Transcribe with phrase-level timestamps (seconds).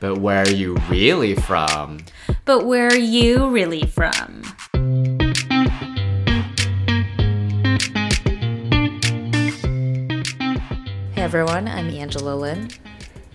[0.00, 1.98] But where are you really from?
[2.44, 4.42] But where are you really from?
[11.14, 12.68] Hey everyone, I'm Angela Lynn.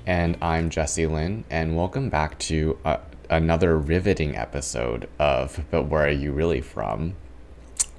[0.05, 2.97] And I'm Jesse Lynn, and welcome back to uh,
[3.29, 7.15] another riveting episode of But Where Are You Really From?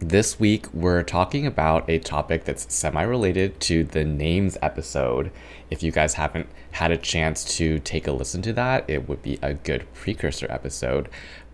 [0.06, 5.30] This week, we're talking about a topic that's semi related to the names episode.
[5.70, 9.22] If you guys haven't had a chance to take a listen to that, it would
[9.22, 11.08] be a good precursor episode.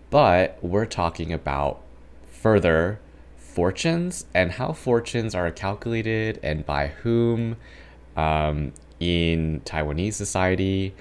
[0.09, 1.81] But we're talking about
[2.27, 2.99] further
[3.37, 7.55] fortunes and how fortunes are calculated and by whom
[8.17, 10.93] um, in Taiwanese society.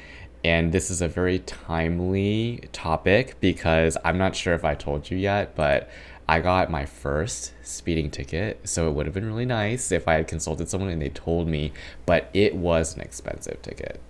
[0.45, 5.19] And this is a very timely topic because I'm not sure if I told you
[5.19, 5.91] yet, but
[6.31, 10.15] I got my first speeding ticket, so it would have been really nice if I
[10.15, 11.73] had consulted someone and they told me,
[12.07, 14.01] but it was an expensive ticket.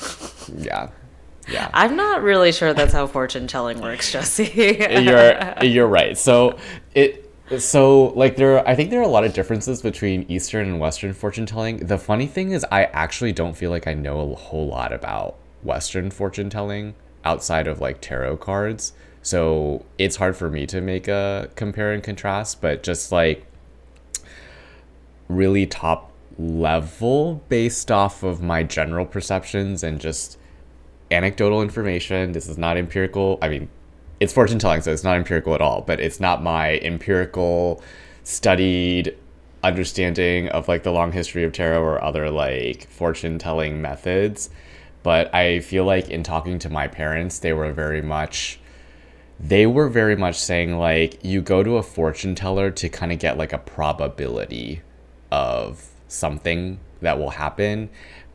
[0.56, 0.88] yeah.
[1.46, 1.68] Yeah.
[1.74, 4.44] I'm not really sure that's how fortune telling works, Jesse.
[5.02, 6.16] you're you're right.
[6.16, 6.56] So
[6.94, 10.68] it so like there are, I think there are a lot of differences between Eastern
[10.68, 11.86] and Western fortune telling.
[11.86, 15.36] The funny thing is I actually don't feel like I know a whole lot about
[15.62, 16.94] Western fortune telling
[17.26, 18.94] outside of like tarot cards.
[19.28, 23.44] So it's hard for me to make a compare and contrast, but just like
[25.28, 30.38] really top level based off of my general perceptions and just
[31.10, 32.32] anecdotal information.
[32.32, 33.38] This is not empirical.
[33.42, 33.68] I mean,
[34.18, 37.82] it's fortune telling, so it's not empirical at all, but it's not my empirical,
[38.24, 39.14] studied
[39.62, 44.48] understanding of like the long history of tarot or other like fortune telling methods.
[45.02, 48.58] But I feel like in talking to my parents, they were very much
[49.40, 53.18] they were very much saying like you go to a fortune teller to kind of
[53.18, 54.82] get like a probability
[55.30, 57.88] of something that will happen.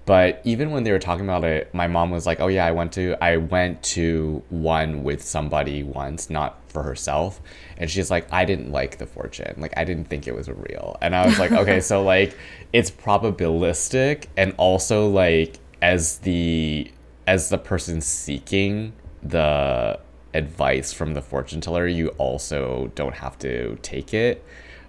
[0.06, 2.72] But even when they were talking about it my mom was like oh yeah i
[2.72, 7.42] went to i went to one with somebody once not for herself.
[7.78, 9.56] And she's like i didn't like the fortune.
[9.58, 10.98] Like i didn't think it was real.
[11.02, 12.38] And i was like okay so like
[12.72, 16.92] it's probabilistic and also like as the
[17.28, 20.00] as the person seeking the
[20.34, 24.44] advice from the fortune teller, you also don't have to take it,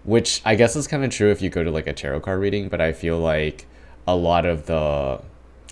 [0.05, 2.41] which I guess is kind of true if you go to like a tarot card
[2.41, 3.67] reading, but I feel like
[4.07, 5.23] a lot of the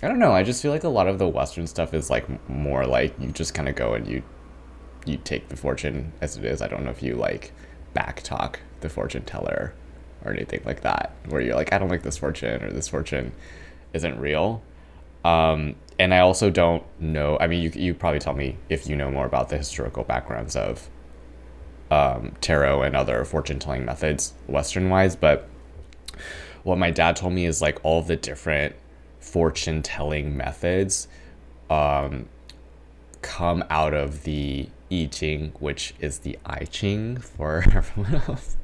[0.03, 2.27] I don't know, I just feel like a lot of the western stuff is like
[2.49, 4.21] more like you just kind of go and you
[5.05, 6.61] you take the fortune as it is.
[6.61, 7.53] I don't know if you like
[7.93, 9.73] back talk the fortune teller
[10.25, 13.33] or anything like that where you're like I don't like this fortune or this fortune
[13.93, 14.61] isn't real.
[15.23, 17.37] Um, and I also don't know.
[17.39, 20.53] I mean, you you probably tell me if you know more about the historical backgrounds
[20.53, 20.89] of
[21.89, 25.15] um, tarot and other fortune telling methods, Western wise.
[25.15, 25.47] But
[26.63, 28.75] what my dad told me is like all the different
[29.21, 31.07] fortune telling methods
[31.69, 32.27] um,
[33.21, 38.57] come out of the I Ching, which is the I Ching for everyone else.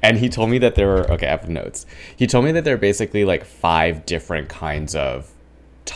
[0.00, 1.26] And he told me that there were okay.
[1.26, 1.86] I have notes.
[2.14, 5.32] He told me that there are basically like five different kinds of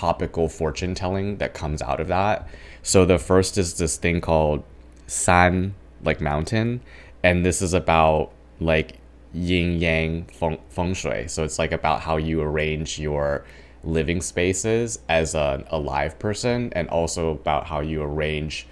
[0.02, 2.48] topical fortune telling that comes out of that.
[2.82, 4.64] So the first is this thing called
[5.06, 6.80] san, like mountain,
[7.22, 8.98] and this is about like
[9.32, 11.28] yin yang feng, feng shui.
[11.28, 13.44] So it's like about how you arrange your
[13.84, 18.66] living spaces as an alive person, and also about how you arrange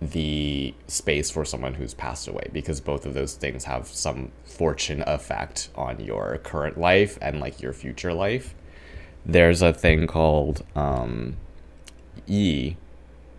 [0.00, 5.02] the space for someone who's passed away because both of those things have some fortune
[5.06, 8.54] effect on your current life and like your future life
[9.24, 11.36] there's a thing called um,
[12.26, 12.76] E,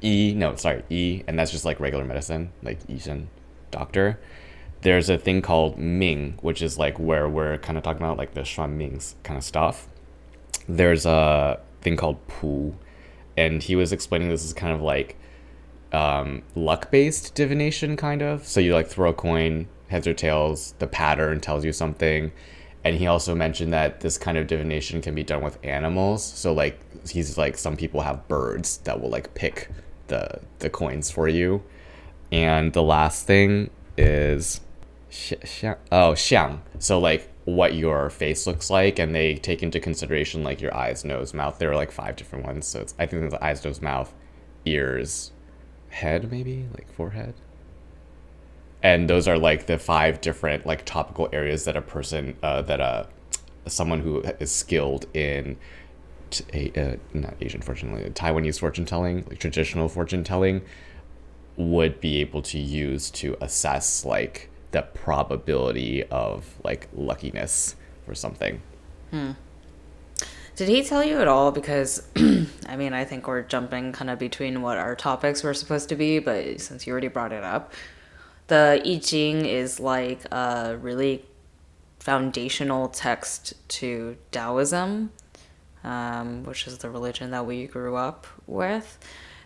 [0.04, 3.28] E, no, sorry, E, and that's just like regular medicine, like Yishen,
[3.70, 4.20] doctor.
[4.82, 8.34] There's a thing called Ming, which is like where we're kind of talking about like
[8.34, 9.88] the Shuan Ming's kind of stuff.
[10.68, 12.76] There's a thing called Pu,
[13.38, 15.18] and he was explaining this is kind of like
[15.94, 18.48] um, luck based divination, kind of.
[18.48, 22.32] So you like throw a coin, heads or tails, the pattern tells you something
[22.84, 26.24] and he also mentioned that this kind of divination can be done with animals.
[26.24, 29.70] So like he's like some people have birds that will like pick
[30.08, 31.64] the the coins for you.
[32.32, 34.62] And the last thing is
[35.92, 40.62] oh xiang so like what your face looks like and they take into consideration like
[40.62, 41.60] your eyes nose mouth.
[41.60, 42.66] There are like five different ones.
[42.66, 44.12] So it's i think there's eyes nose mouth
[44.66, 45.32] ears
[45.90, 46.66] head maybe?
[46.74, 47.36] Like forehead
[48.84, 52.82] and those are like the five different like topical areas that a person uh, that
[52.82, 53.06] uh
[53.68, 55.58] someone who is skilled in
[56.32, 60.62] t- uh, not Asian fortune Taiwanese fortune telling, like traditional fortune telling,
[61.58, 67.76] would be able to use to assess like the probability of like luckiness
[68.06, 68.62] for something.
[69.12, 69.32] Hmm.
[70.56, 71.52] Did he tell you at all?
[71.52, 72.08] Because,
[72.68, 75.96] I mean, I think we're jumping kind of between what our topics were supposed to
[75.96, 77.74] be, but since you already brought it up,
[78.52, 81.24] the I Ching is like a really
[82.00, 85.14] foundational text to Taoism,
[85.86, 89.00] um, which is the religion that we grew up with.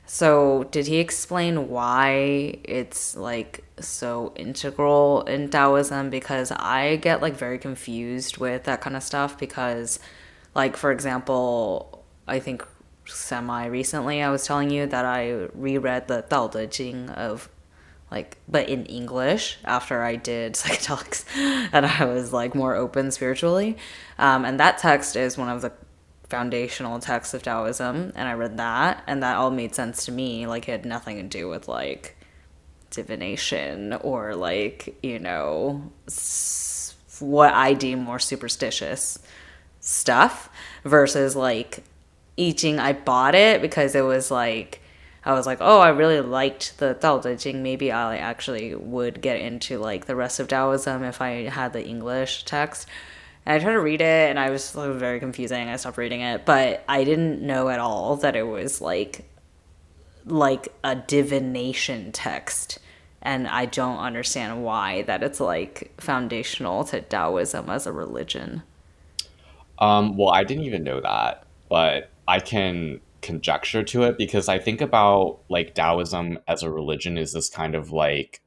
[0.07, 6.09] So, did he explain why it's like so integral in Taoism?
[6.09, 9.37] Because I get like very confused with that kind of stuff.
[9.37, 9.99] Because,
[10.55, 12.65] like, for example, I think
[13.05, 17.49] semi recently I was telling you that I reread the Tao Te Ching of
[18.15, 21.25] like, but in English after I did psychedelics
[21.73, 23.77] and I was like more open spiritually.
[24.17, 25.73] Um, and that text is one of the
[26.29, 30.47] foundational texts of Taoism, and I read that, and that all made sense to me.
[30.47, 32.15] Like, it had nothing to do with like
[32.89, 39.19] divination or like, you know, s- what I deem more superstitious
[39.81, 40.49] stuff
[40.83, 41.83] versus like
[42.39, 42.79] I Ching.
[42.79, 44.81] I bought it because it was like,
[45.25, 47.63] I was like, oh, I really liked the Tao Te Ching.
[47.63, 51.85] Maybe I actually would get into like the rest of Taoism if I had the
[51.85, 52.87] English text.
[53.45, 55.67] And I tried to read it, and I was like, very confusing.
[55.67, 59.25] I stopped reading it, but I didn't know at all that it was like
[60.27, 62.79] like a divination text,
[63.21, 68.63] and I don't understand why that it's like foundational to Taoism as a religion.
[69.77, 74.59] Um, well, I didn't even know that, but I can conjecture to it because I
[74.59, 78.41] think about like Taoism as a religion is this kind of like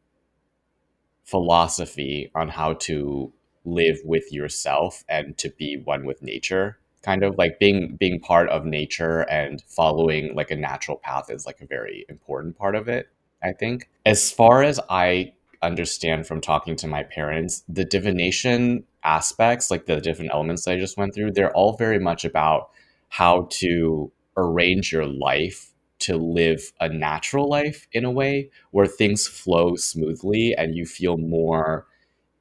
[1.24, 3.32] philosophy on how to
[3.64, 8.48] live with yourself and to be one with nature kind of like being being part
[8.48, 12.88] of nature and following like a natural path is like a very important part of
[12.88, 13.08] it
[13.42, 13.88] i think.
[14.06, 20.00] As far as i understand from talking to my parents the divination aspects like the
[20.00, 22.70] different elements that i just went through they're all very much about
[23.08, 29.26] how to arrange your life to live a natural life in a way where things
[29.26, 31.86] flow smoothly and you feel more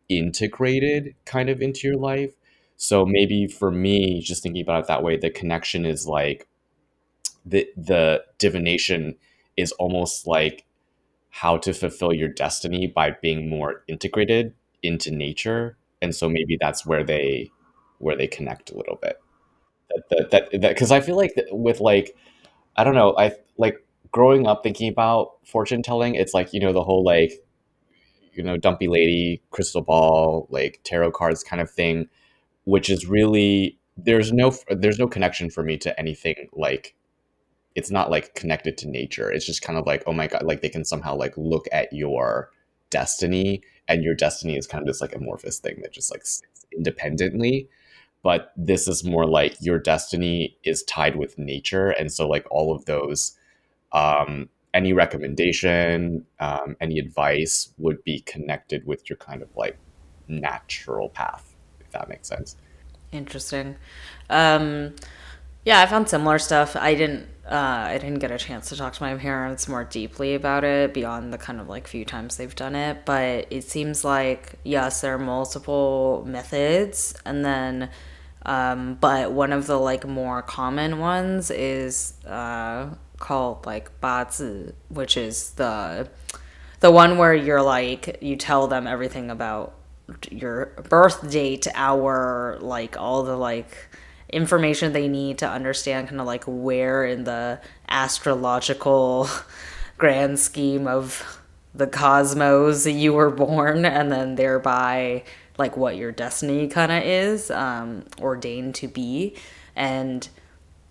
[0.10, 2.34] integrated kind of into your life.
[2.78, 6.48] So maybe for me, just thinking about it that way, the connection is like
[7.46, 9.16] the the divination
[9.56, 10.66] is almost like
[11.30, 14.54] how to fulfill your destiny by being more integrated
[14.84, 15.78] into nature.
[16.02, 17.52] And so maybe that's where they
[18.00, 19.20] where they connect a little bit.
[20.10, 22.16] That that that because I feel like with like
[22.76, 26.74] I don't know, I like growing up thinking about fortune telling, it's like, you know,
[26.74, 27.34] the whole like
[28.34, 32.08] you know, dumpy lady, crystal ball, like tarot cards kind of thing,
[32.66, 36.94] which is really there's no there's no connection for me to anything like
[37.76, 39.32] it's not like connected to nature.
[39.32, 41.94] It's just kind of like, oh my god, like they can somehow like look at
[41.94, 42.50] your
[42.90, 46.24] destiny and your destiny is kind of this like amorphous thing that just like
[46.76, 47.70] independently.
[48.24, 51.92] But this is more like your destiny is tied with nature.
[51.92, 53.38] And so like all of those
[53.94, 59.78] um any recommendation, um, any advice would be connected with your kind of like
[60.28, 62.58] natural path, if that makes sense.
[63.12, 63.76] Interesting.
[64.30, 64.96] Um,
[65.66, 66.76] yeah, I found similar stuff.
[66.76, 67.28] I didn't.
[67.50, 70.94] Uh, I didn't get a chance to talk to my parents more deeply about it
[70.94, 73.06] beyond the kind of like few times they've done it.
[73.06, 77.90] But it seems like yes, there are multiple methods, and then,
[78.46, 85.16] um, but one of the like more common ones is uh, called like Bazi, which
[85.16, 86.10] is the
[86.82, 89.74] the one where you're like you tell them everything about
[90.30, 93.90] your birth date, hour, like all the like
[94.30, 99.30] information they need to understand kind of like where in the astrological
[99.98, 101.42] grand scheme of
[101.74, 105.24] the cosmos you were born and then thereby
[105.58, 109.36] like what your destiny kind of is um, ordained to be.
[109.76, 110.28] And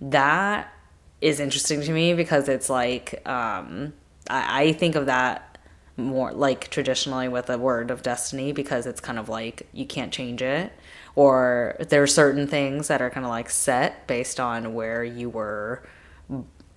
[0.00, 0.73] that
[1.21, 3.93] is interesting to me because it's like um,
[4.28, 5.59] I, I think of that
[5.97, 10.12] more like traditionally with a word of destiny because it's kind of like you can't
[10.12, 10.73] change it
[11.16, 15.28] or there are certain things that are kind of like set based on where you
[15.28, 15.82] were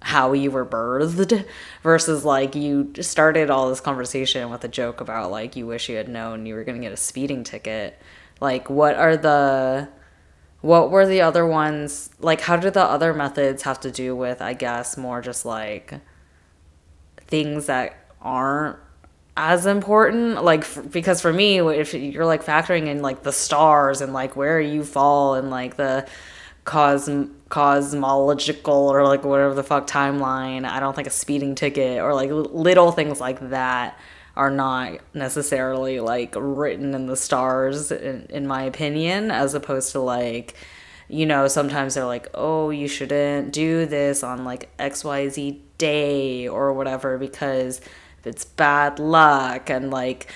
[0.02, 1.46] how you were birthed
[1.84, 5.98] versus like you started all this conversation with a joke about like you wish you
[5.98, 8.00] had known you were going to get a speeding ticket.
[8.40, 9.90] Like what are the
[10.62, 14.42] what were the other ones like how did the other methods have to do with
[14.42, 15.94] i guess more just like
[17.18, 18.78] things that aren't
[19.42, 24.02] as important like f- because for me if you're like factoring in like the stars
[24.02, 26.06] and like where you fall and like the
[26.66, 32.14] cosm cosmological or like whatever the fuck timeline i don't think a speeding ticket or
[32.14, 33.98] like little things like that
[34.36, 40.02] are not necessarily like written in the stars in, in my opinion as opposed to
[40.02, 40.54] like
[41.12, 46.72] you know, sometimes they're like, oh, you shouldn't do this on like XYZ day or
[46.72, 47.82] whatever because
[48.26, 50.32] it's bad luck and like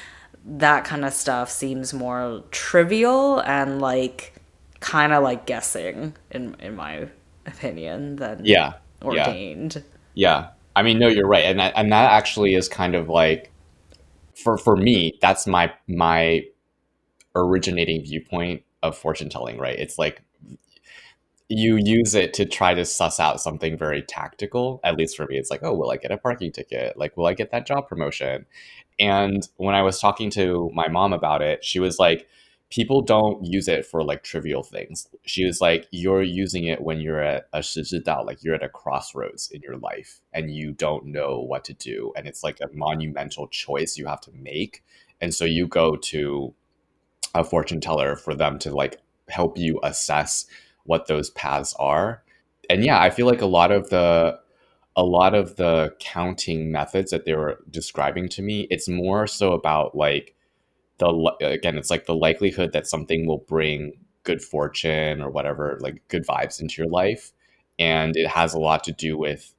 [0.46, 4.34] that kind of stuff seems more trivial and like
[4.80, 7.08] kind of like guessing in in my
[7.46, 8.74] opinion than yeah
[9.04, 9.76] ordained.
[10.14, 10.42] Yeah.
[10.42, 10.50] yeah.
[10.76, 13.52] I mean, no, you're right, and that, and that actually is kind of like
[14.36, 16.46] for for me, that's my my
[17.36, 19.58] originating viewpoint of fortune telling.
[19.58, 19.78] Right?
[19.78, 20.24] It's like
[21.50, 24.80] you use it to try to suss out something very tactical.
[24.84, 26.98] At least for me, it's like, oh, will I get a parking ticket?
[26.98, 28.46] Like, will I get that job promotion?
[29.00, 32.28] And when I was talking to my mom about it, she was like,
[32.70, 35.08] people don't use it for like trivial things.
[35.26, 38.70] She was like, you're using it when you're at a shizhidao, like you're at a
[38.70, 42.14] crossroads in your life and you don't know what to do.
[42.16, 44.84] And it's like a monumental choice you have to make.
[45.22, 46.56] And so you go to
[47.36, 50.48] a fortune teller for them to like help you assess
[50.86, 52.24] what those paths are.
[52.70, 54.40] And yeah, I feel like a lot of the
[54.96, 59.54] a lot of the counting methods that they were describing to me, it's more so
[59.54, 60.36] about like
[61.00, 66.02] the again, it's like the likelihood that something will bring good fortune or whatever, like
[66.08, 67.32] good vibes into your life,
[67.80, 69.54] and it has a lot to do with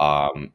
[0.00, 0.52] um,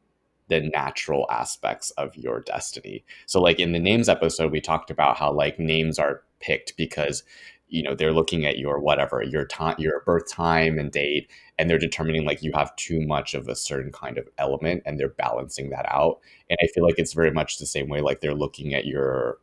[0.48, 3.04] the natural aspects of your destiny.
[3.26, 7.22] So, like in the names episode, we talked about how like names are picked because
[7.68, 11.68] you know they're looking at your whatever your time your birth time and date and
[11.68, 15.08] they're determining like you have too much of a certain kind of element and they're
[15.08, 16.18] balancing that out
[16.50, 19.38] and i feel like it's very much the same way like they're looking at your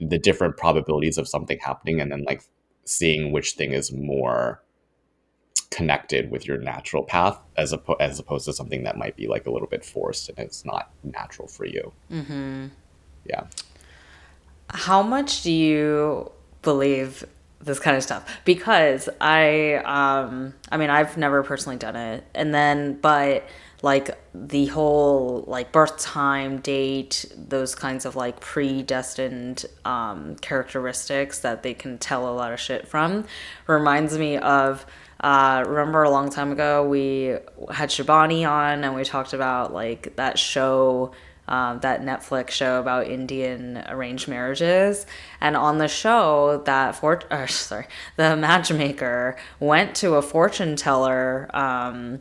[0.00, 2.42] the different probabilities of something happening and then like
[2.84, 4.62] seeing which thing is more
[5.70, 9.46] connected with your natural path as, oppo- as opposed to something that might be like
[9.46, 11.92] a little bit forced and it's not natural for you.
[12.10, 12.66] Mm-hmm.
[13.24, 13.44] Yeah.
[14.70, 17.24] How much do you believe
[17.60, 18.40] this kind of stuff?
[18.44, 23.48] Because I, um, I mean, I've never personally done it, and then, but
[23.82, 31.62] like the whole like birth time date those kinds of like predestined um, characteristics that
[31.62, 33.24] they can tell a lot of shit from
[33.66, 34.84] reminds me of
[35.20, 37.36] uh, remember a long time ago we
[37.70, 41.12] had Shabani on and we talked about like that show
[41.50, 45.04] um, that Netflix show about Indian arranged marriages.
[45.40, 51.50] And on the show, that for uh, sorry, the matchmaker went to a fortune teller
[51.52, 52.20] um,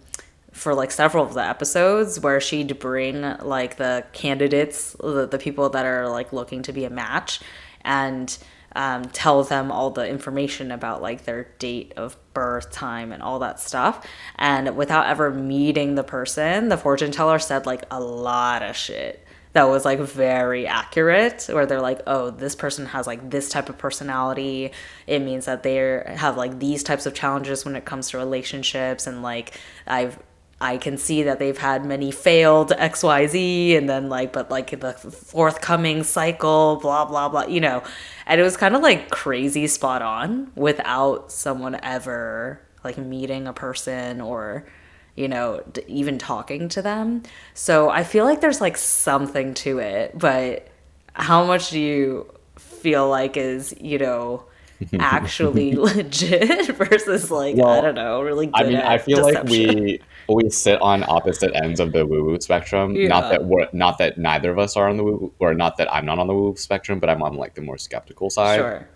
[0.51, 5.69] for like several of the episodes where she'd bring like the candidates, the, the people
[5.69, 7.39] that are like looking to be a match,
[7.81, 8.37] and
[8.79, 13.39] um, tell them all the information about like their date of birth time and all
[13.39, 14.07] that stuff.
[14.37, 19.25] And without ever meeting the person, the fortune teller said like a lot of shit
[19.51, 23.67] that was like very accurate where they're like oh this person has like this type
[23.67, 24.71] of personality
[25.07, 29.07] it means that they have like these types of challenges when it comes to relationships
[29.07, 30.19] and like i've
[30.61, 34.93] I can see that they've had many failed XYZ and then like but like the
[34.93, 37.81] forthcoming cycle blah blah blah you know
[38.25, 43.53] and it was kind of like crazy spot on without someone ever like meeting a
[43.53, 44.67] person or
[45.15, 47.23] you know even talking to them
[47.53, 50.67] so I feel like there's like something to it but
[51.13, 54.45] how much do you feel like is you know
[54.99, 58.55] actually legit versus like well, I don't know, really good.
[58.55, 59.67] I mean, I feel deception.
[59.67, 60.01] like we
[60.35, 62.95] we sit on opposite ends of the woo woo spectrum.
[62.95, 63.07] Yeah.
[63.07, 65.91] Not that we're not that neither of us are on the woo or not that
[65.93, 68.57] I'm not on the woo spectrum, but I'm on like the more skeptical side.
[68.57, 68.89] Sure.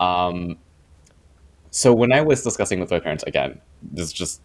[0.00, 0.58] Um
[1.70, 4.40] so when I was discussing with my parents again, this is just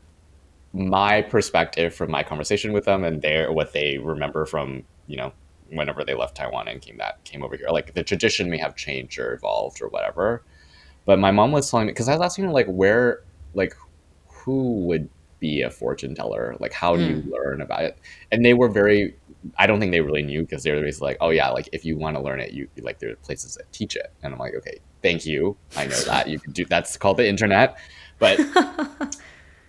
[0.74, 5.31] my perspective from my conversation with them and their what they remember from, you know,
[5.72, 7.69] whenever they left Taiwan and came that came over here.
[7.69, 10.43] Like the tradition may have changed or evolved or whatever.
[11.05, 13.75] But my mom was telling me because I was asking her like where like
[14.27, 16.55] who would be a fortune teller?
[16.60, 17.10] Like how do mm.
[17.10, 17.31] you hmm.
[17.31, 17.98] learn about it?
[18.31, 19.15] And they were very
[19.58, 21.86] I don't think they really knew because they were basically like, oh yeah, like if
[21.86, 24.12] you want to learn it, you like there are places that teach it.
[24.22, 25.55] And I'm like, okay, thank you.
[25.77, 27.77] I know that you can do that's called the internet.
[28.19, 28.39] But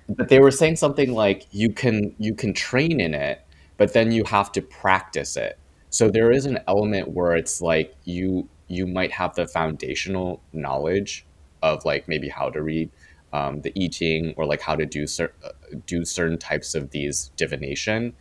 [0.09, 3.47] but they were saying something like you can you can train in it,
[3.77, 5.59] but then you have to practice it.
[5.91, 11.27] So there is an element where it's like you you might have the foundational knowledge
[11.63, 12.91] of like maybe how to read
[13.33, 15.51] um, the I Ching or like how to do cer- uh,
[15.87, 18.13] do certain types of these divination,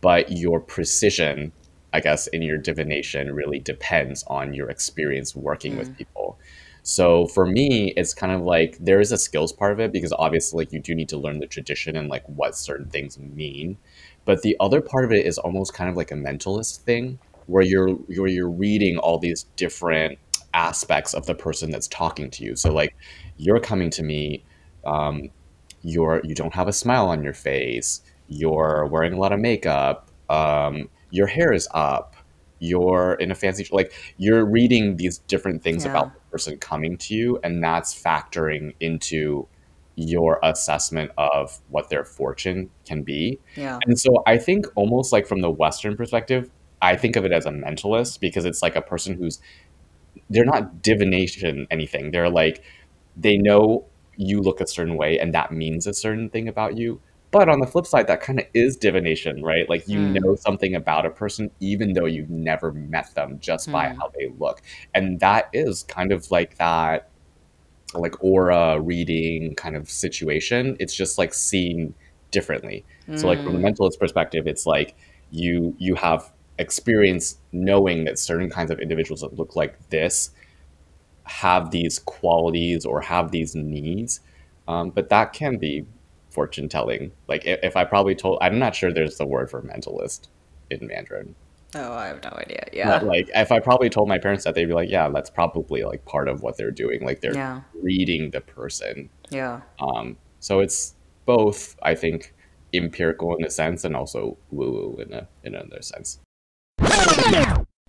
[0.00, 1.52] but your precision,
[1.92, 5.78] I guess, in your divination really depends on your experience working mm.
[5.78, 6.38] with people.
[6.82, 10.12] So for me, it's kind of like there is a skills part of it because
[10.18, 13.76] obviously like you do need to learn the tradition and like what certain things mean.
[14.24, 17.62] But the other part of it is almost kind of like a mentalist thing where
[17.62, 20.18] you're where you're reading all these different
[20.54, 22.56] aspects of the person that's talking to you.
[22.56, 22.96] So like
[23.36, 24.44] you're coming to me
[24.92, 25.14] um,
[25.82, 27.90] you're you don't have a smile on your face,
[28.28, 32.14] you're wearing a lot of makeup, um, your hair is up,
[32.58, 33.92] you're in a fancy like
[34.24, 35.90] you're reading these different things Yeah.
[35.92, 39.46] about the person coming to you, and that's factoring into
[40.00, 43.38] your assessment of what their fortune can be.
[43.56, 43.78] Yeah.
[43.86, 47.46] And so I think almost like from the Western perspective, I think of it as
[47.46, 49.40] a mentalist because it's like a person who's
[50.30, 52.10] they're not divination anything.
[52.12, 52.62] They're like
[53.16, 53.84] they know
[54.18, 57.02] you look a certain way and that means a certain thing about you.
[57.32, 59.68] But on the flip side, that kind of is divination, right?
[59.70, 60.08] Like you Hmm.
[60.08, 64.00] know something about a person even though you've never met them just by Hmm.
[64.00, 64.62] how they look.
[64.94, 67.10] And that is kind of like that
[67.94, 70.76] like aura reading kind of situation.
[70.80, 71.94] It's just like seen
[72.30, 72.86] differently.
[73.14, 73.68] So like from the Mm.
[73.68, 74.96] mentalist perspective, it's like
[75.30, 80.30] you you have experience knowing that certain kinds of individuals that look like this
[81.28, 84.20] have these qualities or have these needs.
[84.66, 85.86] Um, but that can be
[86.30, 87.12] fortune telling.
[87.26, 90.28] Like if, if I probably told, I'm not sure there's the word for mentalist
[90.70, 91.34] in Mandarin.
[91.74, 92.64] Oh, I have no idea.
[92.64, 92.98] But Yeah.
[93.00, 96.04] like if I probably told my parents that, they'd be like, yeah, that's probably like
[96.06, 97.04] part of what they're doing.
[97.04, 97.60] Like they're Yeah.
[97.82, 99.10] reading the person.
[99.30, 99.60] Yeah.
[99.80, 100.94] Um, so it's
[101.26, 102.34] both, I think,
[102.72, 106.20] empirical in a sense and also woo woo in a in another sense.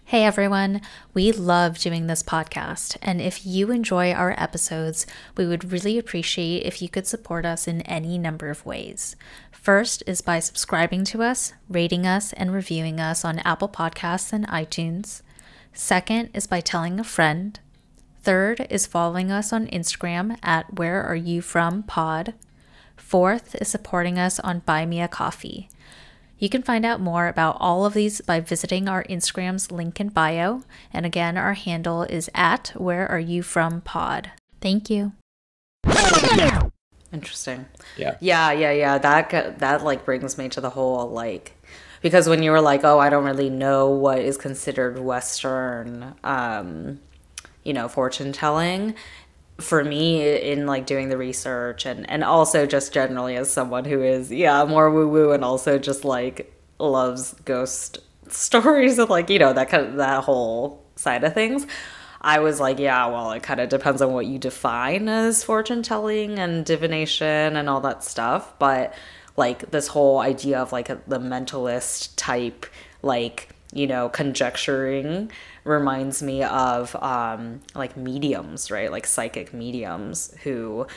[0.09, 0.81] Hey everyone,
[1.13, 5.05] we love doing this podcast, and if you enjoy our episodes,
[5.37, 9.15] we would really appreciate if you could support us in any number of ways.
[9.51, 14.47] First is by subscribing to us, rating us, and reviewing us on Apple Podcasts and
[14.47, 15.21] iTunes.
[15.73, 17.59] Second is by telling a friend.
[18.23, 22.33] Third is following us on Instagram at Where Are You From Pod.
[22.97, 25.69] Fourth is supporting us on Buy Me a Coffee.
[26.39, 30.08] You can find out more about all of these by visiting our Instagram's link in
[30.08, 30.63] bio.
[30.93, 34.31] And again, our handle is at Where Are You From Pod.
[34.62, 35.12] Thank you.
[37.12, 37.65] Interesting.
[37.98, 38.15] Yeah.
[38.22, 38.98] Yeah, yeah, yeah.
[38.98, 41.53] That that like brings me to the whole like
[42.01, 47.00] because when you were like, "Oh, I don't really know what is considered western um
[47.63, 48.96] you know, fortune telling."
[49.59, 54.01] For me in like doing the research and and also just generally as someone who
[54.01, 59.39] is yeah, more woo woo and also just like loves ghost stories and like, you
[59.39, 61.65] know, that kind of that whole side of things.
[62.22, 65.83] I was like, yeah, well, it kind of depends on what you define as fortune
[65.83, 68.57] telling and divination and all that stuff.
[68.59, 68.93] But
[69.37, 72.65] like this whole idea of like a, the mentalist type,
[73.01, 75.32] like, you know, conjecturing
[75.64, 78.92] reminds me of um, like mediums, right?
[78.92, 80.88] Like psychic mediums who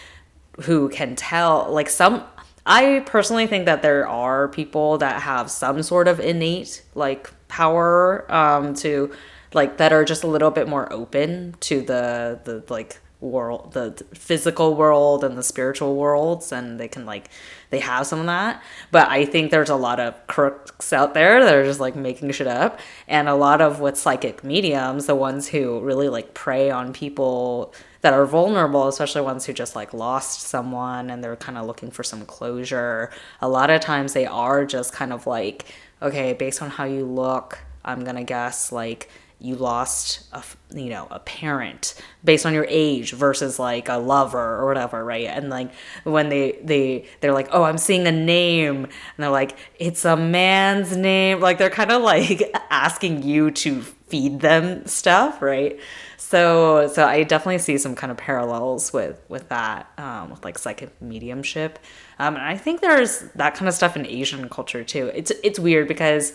[0.63, 2.25] who can tell like some
[2.65, 8.31] I personally think that there are people that have some sort of innate like power
[8.33, 9.13] um to
[9.55, 14.05] like that are just a little bit more open to the the like world the
[14.15, 17.29] physical world and the spiritual worlds and they can like
[17.73, 21.43] they have some of that but i think there's a lot of crooks out there
[21.43, 25.15] that are just like making shit up and a lot of with psychic mediums the
[25.15, 29.95] ones who really like prey on people that are vulnerable especially ones who just like
[29.95, 34.27] lost someone and they're kind of looking for some closure a lot of times they
[34.27, 35.65] are just kind of like
[36.03, 39.09] okay based on how you look i'm gonna guess like
[39.43, 44.39] you lost a you know a parent based on your age versus like a lover
[44.39, 45.27] or whatever right?
[45.27, 45.73] And like
[46.05, 48.85] when they they they're like oh i'm seeing a name.
[48.85, 51.41] And they're like it's a man's name.
[51.41, 55.79] Like they're kind of like asking you to feed them stuff right?
[56.19, 60.57] So so i definitely see some kind of parallels with with that um with like
[60.57, 61.81] psychic mediumship.
[62.21, 65.11] Um and i think there's that kind of stuff in asian culture too.
[65.15, 66.35] It's it's weird because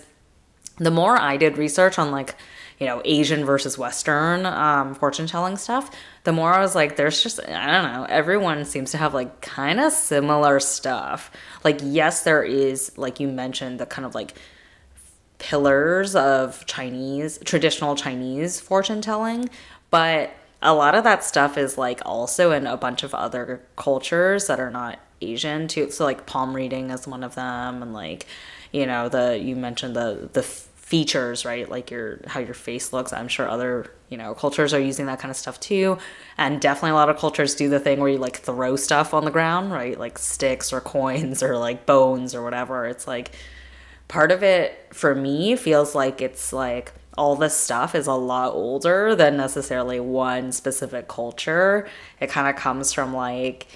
[0.77, 2.35] the more I did research on like,
[2.79, 5.89] you know, Asian versus Western um, fortune telling stuff,
[6.25, 9.41] the more I was like, there's just, I don't know, everyone seems to have like
[9.41, 11.31] kind of similar stuff.
[11.63, 14.35] Like, yes, there is, like you mentioned, the kind of like
[15.39, 19.49] pillars of Chinese, traditional Chinese fortune telling,
[19.89, 24.47] but a lot of that stuff is like also in a bunch of other cultures
[24.47, 25.89] that are not Asian too.
[25.91, 28.25] So like palm reading is one of them, and like
[28.71, 30.43] you know the you mentioned the the
[30.88, 31.69] features right?
[31.69, 33.12] Like your how your face looks.
[33.12, 35.97] I'm sure other you know cultures are using that kind of stuff too.
[36.38, 39.26] And definitely a lot of cultures do the thing where you like throw stuff on
[39.26, 40.00] the ground right?
[40.00, 42.86] Like sticks or coins or like bones or whatever.
[42.86, 43.32] It's like
[44.08, 48.54] part of it for me feels like it's like all this stuff is a lot
[48.54, 51.86] older than necessarily one specific culture.
[52.21, 53.67] It kind of comes from like,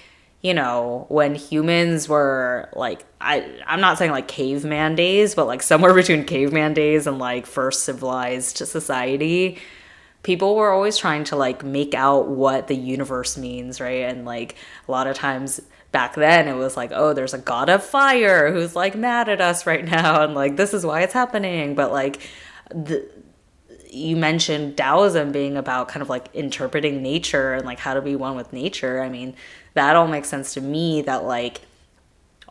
[0.42, 5.62] you know, when humans were like I I'm not saying like caveman days, but like
[5.62, 9.58] somewhere between caveman days and like first civilized society,
[10.22, 14.04] people were always trying to like make out what the universe means, right?
[14.04, 14.56] And like
[14.88, 15.60] a lot of times
[15.92, 19.40] back then it was like, oh, there's a god of fire who's like mad at
[19.40, 21.74] us right now, and like this is why it's happening.
[21.76, 22.20] But like,
[22.70, 23.08] the,
[23.90, 28.16] you mentioned Taoism being about kind of like interpreting nature and like how to be
[28.16, 29.02] one with nature.
[29.02, 29.36] I mean,
[29.74, 31.62] that all makes sense to me that like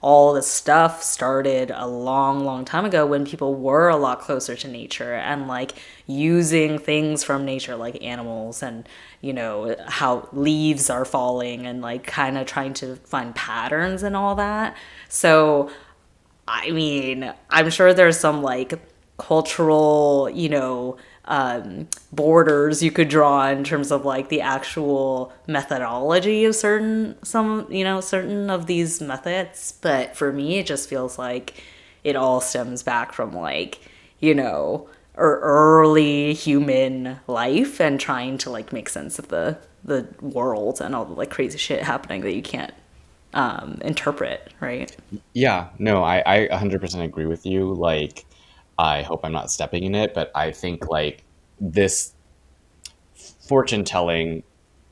[0.02, 4.56] all this stuff started a long, long time ago when people were a lot closer
[4.56, 5.74] to nature and like
[6.08, 8.90] using things from nature, like animals and,
[9.22, 14.16] you know, how leaves are falling and like kind of trying to find patterns and
[14.16, 14.76] all that.
[15.08, 15.70] So,
[16.48, 18.74] I mean, I'm sure there's some like
[19.18, 26.46] cultural, you know, um, borders you could draw in terms of like the actual methodology
[26.46, 29.74] of certain some you know certain of these methods.
[29.82, 31.64] But for me it just feels like
[32.04, 33.80] it all stems back from like
[34.20, 40.80] you know early human life and trying to like make sense of the the world
[40.82, 42.74] and all the like crazy shit happening that you can't
[43.34, 44.96] um, interpret right?
[45.34, 47.74] Yeah, no, I, I 100% agree with you.
[47.74, 48.26] Like,
[48.82, 51.24] I hope I'm not stepping in it, but I think like
[51.60, 52.14] this
[53.48, 54.42] fortune telling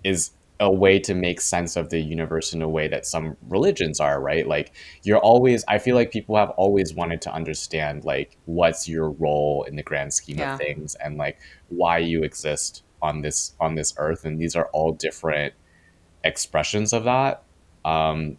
[0.03, 3.99] is a way to make sense of the universe in a way that some religions
[3.99, 4.45] are, right?
[4.45, 4.73] Like,
[5.03, 9.63] you're always, I feel like people have always wanted to understand, like, what's your role
[9.63, 10.53] in the grand scheme Yeah.
[10.53, 14.67] of things and like why you exist on this on this earth and these are
[14.73, 15.53] all different
[16.25, 17.43] expressions of that
[17.85, 18.37] um,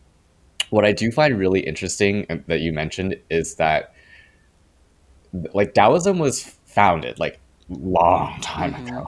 [0.69, 3.95] what I do find really interesting uh, that you mentioned is that
[5.33, 8.89] like Taoism was founded like long time mm-hmm.
[8.89, 9.07] ago.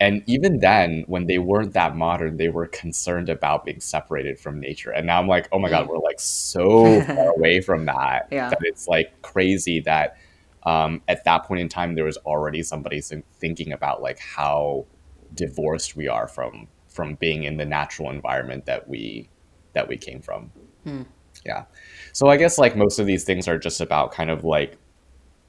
[0.00, 4.58] And even then, when they weren't that modern, they were concerned about being separated from
[4.58, 4.90] nature.
[4.90, 5.90] And now I'm like, oh my God, mm.
[5.90, 8.48] we're like so far away from that Yeah.
[8.48, 10.16] that it's like crazy that
[10.62, 14.86] um, at that point in time, there was already somebody thinking about like how
[15.34, 19.28] divorced we are from from being in the natural environment that we
[19.74, 20.50] that we came from.
[20.84, 21.02] Hmm.
[21.46, 21.64] Yeah.
[22.12, 24.76] So I guess like most of these things are just about kind of like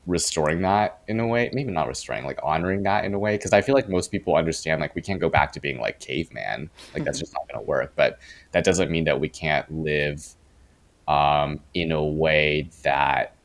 [0.07, 3.37] restoring that in a way, maybe not restoring, like honoring that in a way.
[3.37, 5.99] Cause I feel like most people understand like we can't go back to being like
[5.99, 6.69] caveman.
[6.93, 7.93] Like that's just not gonna work.
[7.95, 8.19] But
[8.51, 10.35] that doesn't mean that we can't live
[11.07, 13.35] um, in a way that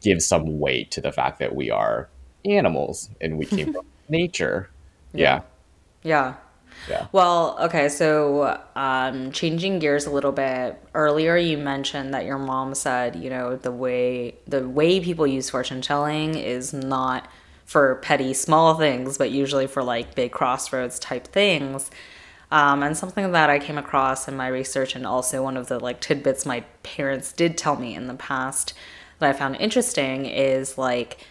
[0.00, 2.08] gives some weight to the fact that we are
[2.44, 4.70] animals and we came from nature.
[5.12, 5.42] Yeah.
[6.02, 6.34] yeah Yeah.
[7.12, 10.80] Well, okay, so um, changing gears a little bit.
[10.94, 15.50] Earlier, you mentioned that your mom said, you know, the way the way people use
[15.50, 17.28] fortune telling is not
[17.64, 21.90] for petty small things, but usually for like big crossroads type things.
[22.50, 25.78] Um, and something that I came across in my research, and also one of the
[25.78, 28.74] like tidbits my parents did tell me in the past
[29.20, 31.24] that I found interesting is like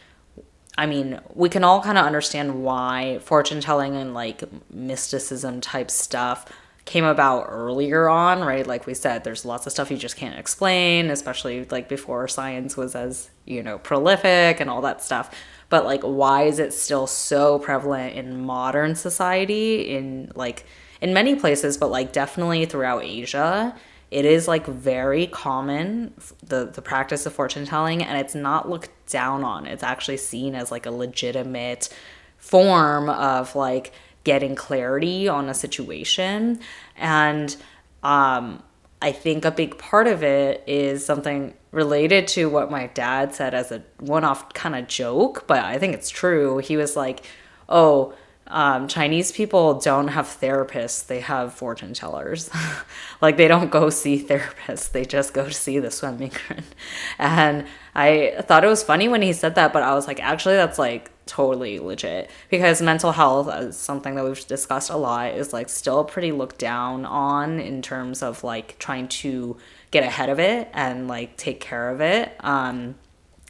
[0.77, 5.91] I mean, we can all kind of understand why fortune telling and like mysticism type
[5.91, 6.45] stuff
[6.85, 8.65] came about earlier on, right?
[8.65, 12.75] Like we said, there's lots of stuff you just can't explain, especially like before science
[12.75, 15.35] was as, you know, prolific and all that stuff.
[15.69, 20.65] But like, why is it still so prevalent in modern society in like,
[20.99, 23.75] in many places, but like definitely throughout Asia?
[24.11, 28.89] It is like very common the the practice of fortune telling and it's not looked
[29.07, 31.89] down on it's actually seen as like a legitimate
[32.37, 33.91] form of like
[34.23, 36.59] getting clarity on a situation
[36.97, 37.55] and
[38.03, 38.61] um
[39.01, 43.53] I think a big part of it is something related to what my dad said
[43.53, 46.57] as a one off kind of joke, but I think it's true.
[46.57, 47.25] He was like,
[47.69, 48.13] Oh,
[48.49, 52.49] um, Chinese people don't have therapists, they have fortune tellers.
[53.21, 56.31] like they don't go see therapists, they just go to see the suan ming.
[57.19, 60.55] and I thought it was funny when he said that, but I was like, actually,
[60.55, 65.53] that's like totally legit because mental health is something that we've discussed a lot is
[65.53, 69.55] like still pretty looked down on in terms of like trying to
[69.91, 72.35] get ahead of it and like take care of it.
[72.39, 72.95] Um,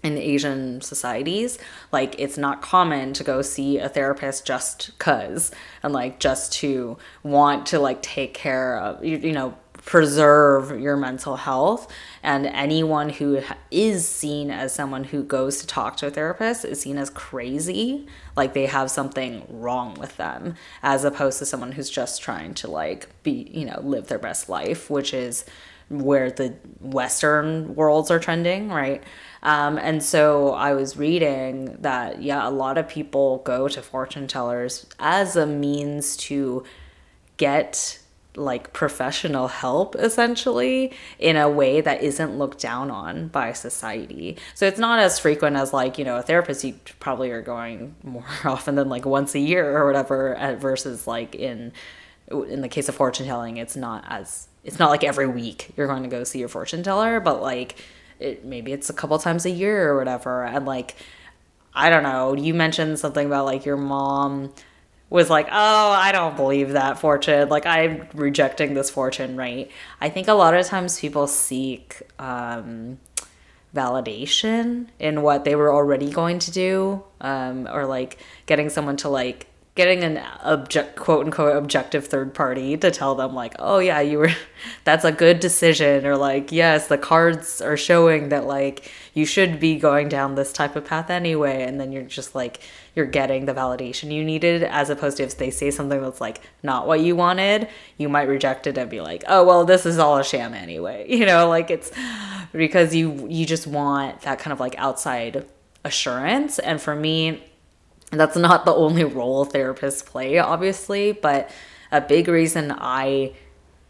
[0.03, 1.57] in Asian societies,
[1.91, 5.51] like it's not common to go see a therapist just cuz
[5.83, 10.97] and like just to want to like take care of you, you know preserve your
[10.97, 16.11] mental health and anyone who is seen as someone who goes to talk to a
[16.11, 21.45] therapist is seen as crazy like they have something wrong with them as opposed to
[21.45, 25.45] someone who's just trying to like be you know live their best life which is
[25.89, 29.03] where the Western worlds are trending, right?
[29.41, 34.27] Um, and so I was reading that, yeah, a lot of people go to fortune
[34.27, 36.63] tellers as a means to
[37.37, 37.99] get
[38.35, 44.37] like professional help essentially in a way that isn't looked down on by society.
[44.55, 47.95] So it's not as frequent as like, you know, a therapist you probably are going
[48.03, 51.71] more often than like once a year or whatever uh, versus like in
[52.29, 55.87] in the case of fortune telling it's not as it's not like every week you're
[55.87, 57.77] going to go see your fortune teller, but like
[58.19, 60.43] it maybe it's a couple times a year or whatever.
[60.43, 60.95] And like
[61.73, 64.53] I don't know, you mentioned something about like your mom
[65.09, 67.49] was like, "Oh, I don't believe that fortune.
[67.49, 72.99] Like I'm rejecting this fortune, right?" I think a lot of times people seek um
[73.75, 79.09] validation in what they were already going to do um, or like getting someone to
[79.09, 79.47] like
[79.79, 84.17] getting an object quote unquote objective third party to tell them like oh yeah you
[84.17, 84.29] were
[84.83, 89.57] that's a good decision or like yes the cards are showing that like you should
[89.57, 92.59] be going down this type of path anyway and then you're just like
[92.93, 96.41] you're getting the validation you needed as opposed to if they say something that's like
[96.61, 97.65] not what you wanted
[97.97, 101.05] you might reject it and be like oh well this is all a sham anyway
[101.09, 101.89] you know like it's
[102.51, 105.45] because you you just want that kind of like outside
[105.83, 106.59] assurance.
[106.59, 107.43] And for me
[108.11, 111.49] that's not the only role therapists play, obviously, but
[111.91, 113.33] a big reason I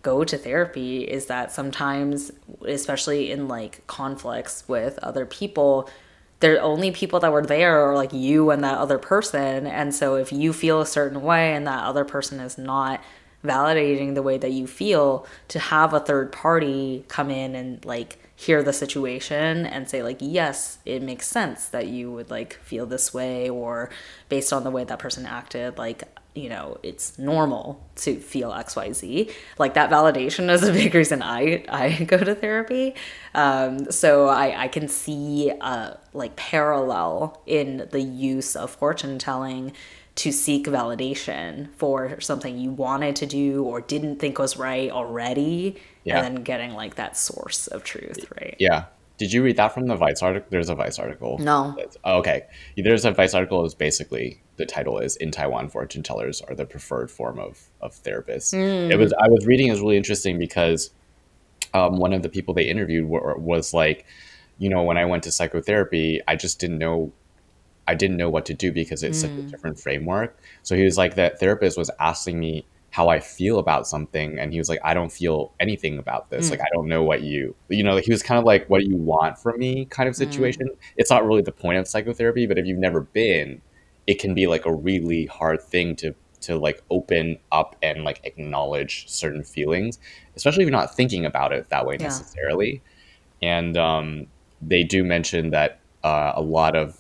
[0.02, 2.32] go to therapy is that sometimes,
[2.66, 5.90] especially in like conflicts with other people,
[6.40, 9.68] the only people that were there are like you and that other person.
[9.68, 13.02] And so if you feel a certain way and that other person is not
[13.44, 18.20] validating the way that you feel, to have a third party come in and like
[18.40, 22.86] hear the situation and say like yes it makes sense that you would like feel
[22.86, 23.90] this way or
[24.30, 29.30] based on the way that person acted like you know it's normal to feel xyz
[29.58, 32.96] like that validation is a big reason i i go to therapy.
[33.34, 39.74] Um, so i i can see uh like parallel in the use of fortune telling
[40.16, 45.78] to seek validation for something you wanted to do or didn't think was right already
[46.04, 46.24] yeah.
[46.24, 48.86] and then getting like that source of truth right yeah
[49.18, 52.44] did you read that from the vice article there's a vice article no oh, okay
[52.78, 56.66] there's a vice article is basically the title is in taiwan fortune tellers are the
[56.66, 58.92] preferred form of of therapists mm.
[58.92, 60.92] it was i was reading is really interesting because
[61.74, 64.06] um, one of the people they interviewed were, was like
[64.58, 67.12] you know when i went to psychotherapy i just didn't know
[67.90, 69.22] I didn't know what to do because it's mm.
[69.22, 69.50] such a mm.
[69.50, 70.38] different framework.
[70.62, 74.40] So he was like, that therapist was asking me how I feel about something.
[74.40, 76.48] And he was like, I don't feel anything about this.
[76.48, 76.52] Mm.
[76.52, 78.88] Like, I don't know what you, you know, he was kind of like, what do
[78.88, 80.18] you want from me kind of mm.
[80.18, 80.68] situation.
[80.68, 80.78] Mm.
[80.98, 83.62] It's not really the point of psychotherapy, but if you've never been,
[84.08, 88.22] it can be like a really hard thing to, to like open up and like
[88.24, 90.00] acknowledge certain feelings,
[90.36, 92.06] especially if you're not thinking about it that way yeah.
[92.06, 92.82] necessarily.
[93.42, 94.28] And um,
[94.62, 97.00] they do mention that uh, a lot of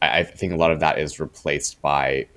[0.00, 2.28] I, think a lot of that is replaced by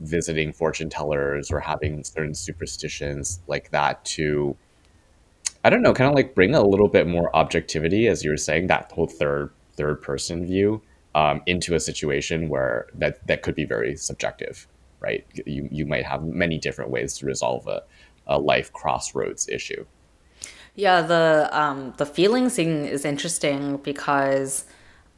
[0.00, 4.56] visiting fortune tellers or having certain superstitions like that to
[5.64, 8.36] I don't know, kind of like bring a little bit more objectivity, as you were
[8.36, 10.82] saying, that whole third third person view
[11.14, 14.66] um, into a situation where that that could be very subjective,
[15.00, 15.24] right?
[15.46, 17.82] You you might have many different ways to resolve a,
[18.26, 19.86] a life crossroads issue.
[20.74, 24.64] Yeah, the um, the feeling thing is interesting because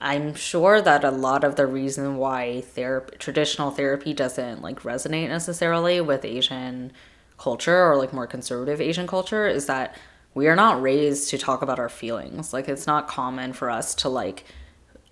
[0.00, 5.28] I'm sure that a lot of the reason why therapy, traditional therapy doesn't like resonate
[5.28, 6.92] necessarily with Asian
[7.38, 9.96] culture or like more conservative Asian culture is that
[10.34, 12.52] we are not raised to talk about our feelings.
[12.52, 14.44] Like it's not common for us to like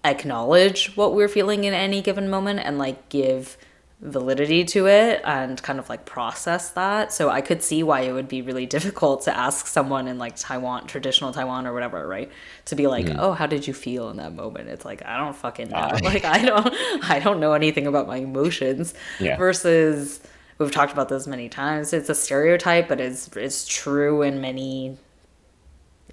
[0.04, 3.56] acknowledge what we're feeling in any given moment and like give
[4.04, 7.10] validity to it and kind of like process that.
[7.10, 10.36] So I could see why it would be really difficult to ask someone in like
[10.36, 12.30] Taiwan, traditional Taiwan or whatever, right?
[12.66, 13.16] To be like, mm.
[13.18, 15.76] "Oh, how did you feel in that moment?" It's like, I don't fucking know.
[15.76, 16.74] Uh, like I don't
[17.10, 18.94] I don't know anything about my emotions.
[19.18, 19.36] Yeah.
[19.38, 20.20] Versus
[20.58, 21.92] we've talked about this many times.
[21.92, 24.98] It's a stereotype, but it's it's true in many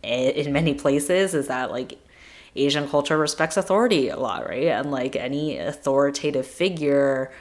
[0.01, 1.99] in many places is that like
[2.56, 4.67] Asian culture respects authority a lot, right?
[4.67, 7.32] And like any authoritative figure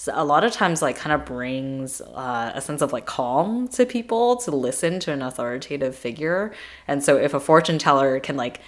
[0.00, 3.68] so a lot of times like kind of brings uh, a sense of like calm
[3.68, 6.54] to people to listen to an authoritative figure.
[6.88, 8.62] And so if a fortune teller can like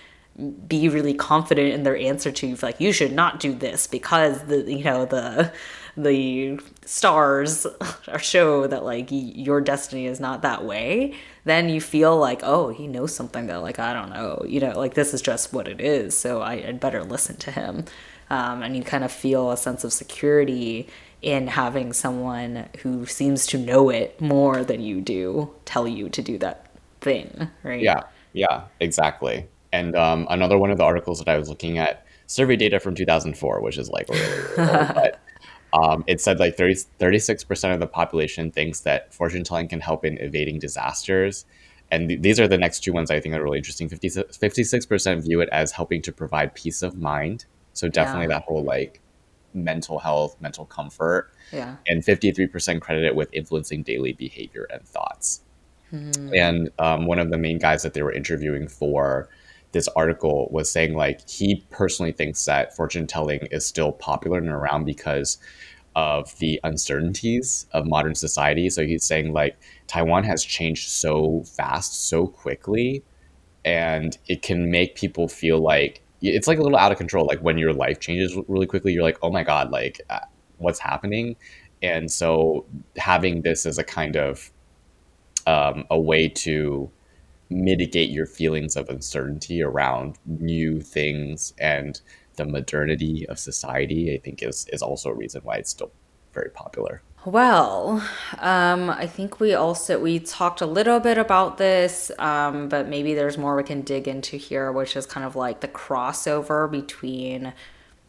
[0.69, 4.45] be really confident in their answer to you like you should not do this because
[4.45, 5.53] the you know the
[5.95, 7.67] the stars
[8.19, 11.13] show that like your destiny is not that way
[11.45, 14.73] then you feel like oh he knows something that like i don't know you know
[14.75, 17.85] like this is just what it is so I, would better listen to him.
[18.31, 20.89] Um, and you kind of feel a sense of security
[21.23, 26.21] in having someone who seems to know it more than you do tell you to
[26.21, 26.67] do that
[27.01, 27.81] thing, right?
[27.81, 29.47] Yeah, yeah, exactly.
[29.73, 32.95] And um, another one of the articles that I was looking at, survey data from
[32.95, 35.21] 2004, which is like really, really old, but
[35.73, 40.05] um, it said like 30, 36% of the population thinks that fortune telling can help
[40.05, 41.47] in evading disasters.
[41.91, 43.89] And th- these are the next two ones I think are really interesting.
[43.89, 47.47] 50, 56% view it as helping to provide peace of mind.
[47.75, 48.39] So definitely yeah.
[48.39, 49.01] that whole like
[49.55, 51.33] mental health, mental comfort.
[51.53, 51.77] Yeah.
[51.87, 55.43] And 53% credit it with influencing daily behavior and thoughts.
[56.35, 59.29] And um, one of the main guys that they were interviewing for
[59.73, 64.49] this article was saying like he personally thinks that fortune telling is still popular and
[64.49, 65.39] around because
[65.95, 68.71] of the uncertainties of modern society.
[68.71, 73.03] So he's saying like Taiwan has changed so fast, so quickly,
[73.65, 77.27] and it can make people feel like it's like a little out of control.
[77.27, 80.21] Like when your life changes really quickly, you're like, oh my god, like uh,
[80.59, 81.37] what's happening?
[81.83, 82.65] And so
[82.97, 84.51] having this as a kind of
[85.47, 86.91] um, a way to
[87.51, 92.01] mitigate your feelings of uncertainty around new things and
[92.37, 95.93] the modernity of society, I think is is also a reason why it's still
[96.33, 97.03] very popular.
[97.25, 98.03] Well,
[98.41, 103.15] um, I think we also we talked a little bit about this, um, but maybe
[103.15, 107.53] there's more we can dig into here, which is kind of like the crossover between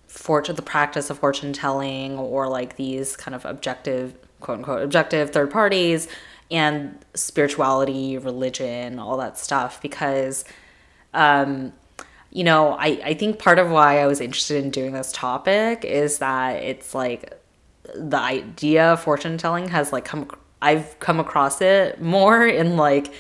[0.07, 5.29] fortune, the practice of fortune telling, or like these kind of objective, quote unquote, objective
[5.29, 6.07] third parties,
[6.49, 9.79] and spirituality, religion, all that stuff.
[9.79, 10.43] Because,
[11.13, 11.71] um,
[12.31, 15.85] you know, I I think part of why I was interested in doing this topic
[15.85, 17.39] is that it's like
[17.95, 20.29] the idea of fortune telling has like come
[20.61, 23.13] I've come across it more in like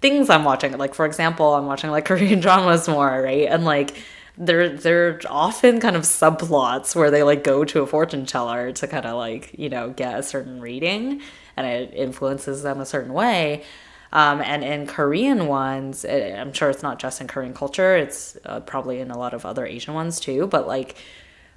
[0.00, 0.76] things I'm watching.
[0.78, 3.48] Like for example, I'm watching like Korean dramas more, right?
[3.48, 3.94] And like
[4.38, 8.86] there are often kind of subplots where they like go to a fortune teller to
[8.86, 11.22] kind of like, you know, get a certain reading
[11.56, 13.64] and it influences them a certain way.
[14.12, 18.36] Um, and in Korean ones, it, I'm sure it's not just in Korean culture, it's
[18.44, 20.96] uh, probably in a lot of other Asian ones too, but like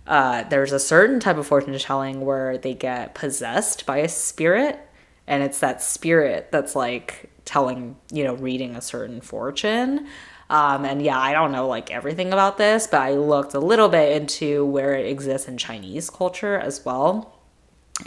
[0.09, 4.79] uh, there's a certain type of fortune telling where they get possessed by a spirit,
[5.27, 10.07] and it's that spirit that's like telling, you know, reading a certain fortune.
[10.49, 13.87] Um, and yeah, I don't know like everything about this, but I looked a little
[13.87, 17.39] bit into where it exists in Chinese culture as well.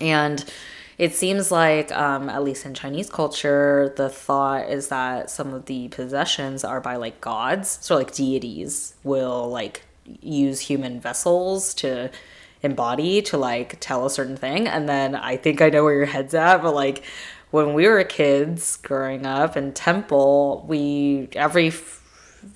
[0.00, 0.44] And
[0.98, 5.66] it seems like, um, at least in Chinese culture, the thought is that some of
[5.66, 12.10] the possessions are by like gods, so like deities will like use human vessels to
[12.62, 14.68] embody to like tell a certain thing.
[14.68, 17.02] And then I think I know where your head's at, but like
[17.50, 21.72] when we were kids growing up in temple, we every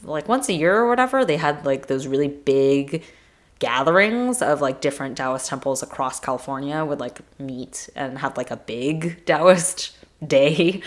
[0.02, 3.04] like once a year or whatever, they had like those really big
[3.58, 8.56] gatherings of like different Taoist temples across California would like meet and have like a
[8.56, 10.82] big Taoist day.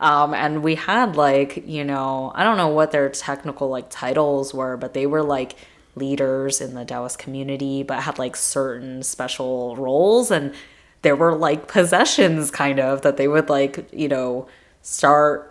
[0.00, 4.52] Um, and we had like, you know, I don't know what their technical like titles
[4.52, 5.56] were, but they were like
[5.96, 10.30] leaders in the Taoist community, but had like certain special roles.
[10.30, 10.54] And
[11.02, 14.48] there were like possessions kind of that they would like, you know,
[14.82, 15.50] start.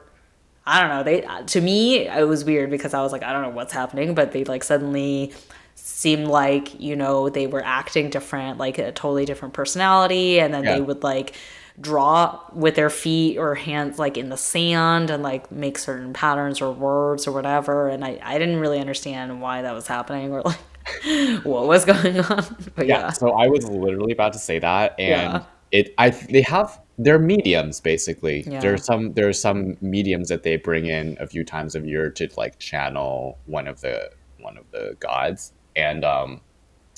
[0.66, 1.04] I don't know.
[1.04, 4.16] They to me it was weird because I was like, I don't know what's happening,
[4.16, 5.34] but they like suddenly
[5.76, 10.64] seemed like you know they were acting different, like a totally different personality, and then
[10.64, 10.76] yeah.
[10.76, 11.36] they would like
[11.80, 16.62] draw with their feet or hands like in the sand and like make certain patterns
[16.62, 20.44] or words or whatever and i, I didn't really understand why that was happening or
[20.44, 20.60] like
[21.44, 24.94] what was going on but yeah, yeah, so i was literally about to say that
[25.00, 25.44] and yeah.
[25.72, 28.60] it i they have they're mediums basically yeah.
[28.60, 32.30] there's some there's some mediums that they bring in a few times a year to
[32.38, 36.40] like channel one of the one of the gods and um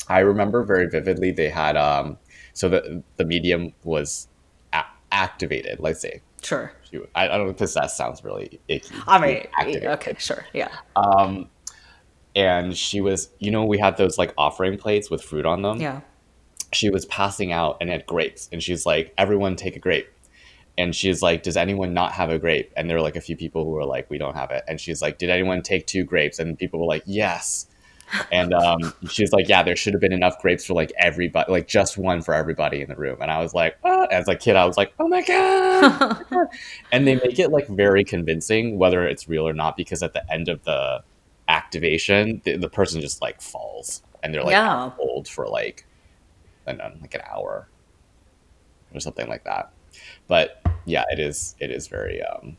[0.09, 2.17] i remember very vividly they had um
[2.51, 4.27] so the the medium was
[5.15, 6.21] activated, let's say.
[6.43, 6.71] Sure.
[6.91, 8.93] She, I, I don't know if possessed sounds really icky.
[9.07, 9.85] I mean, activated.
[9.85, 10.69] okay, sure, yeah.
[10.95, 11.49] Um,
[12.35, 15.79] and she was, you know, we had those like offering plates with fruit on them.
[15.79, 16.01] Yeah.
[16.73, 20.09] She was passing out and had grapes, and she's like, "Everyone take a grape."
[20.77, 23.37] And she's like, "Does anyone not have a grape?" And there were like a few
[23.37, 26.03] people who were like, "We don't have it." And she's like, "Did anyone take two
[26.03, 27.67] grapes?" And people were like, "Yes."
[28.31, 31.67] And um, she's like, "Yeah, there should have been enough grapes for like everybody, like
[31.67, 34.05] just one for everybody in the room." And I was like, oh.
[34.05, 35.21] as a kid, I was like, "Oh my
[36.31, 36.47] god!"
[36.91, 40.31] and they make it like very convincing, whether it's real or not, because at the
[40.31, 41.03] end of the
[41.47, 44.89] activation, the, the person just like falls, and they're like yeah.
[44.91, 45.85] hold for like,
[46.67, 47.67] I don't know, like an hour
[48.93, 49.71] or something like that.
[50.27, 52.57] But yeah, it is it is very um,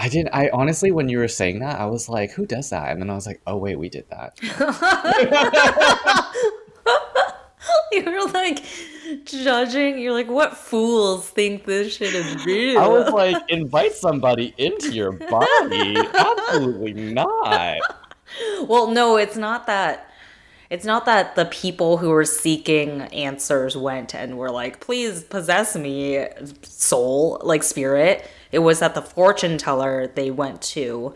[0.00, 0.30] I didn't.
[0.32, 3.10] I honestly, when you were saying that, I was like, "Who does that?" And then
[3.10, 4.32] I was like, "Oh wait, we did that."
[7.92, 8.64] you were like
[9.26, 9.98] judging.
[9.98, 14.90] You're like, "What fools think this shit is real?" I was like, "Invite somebody into
[14.90, 17.80] your body." Absolutely not.
[18.62, 20.10] Well, no, it's not that.
[20.70, 25.76] It's not that the people who were seeking answers went and were like, "Please possess
[25.76, 26.26] me,
[26.62, 31.14] soul, like spirit." It was that the fortune teller they went to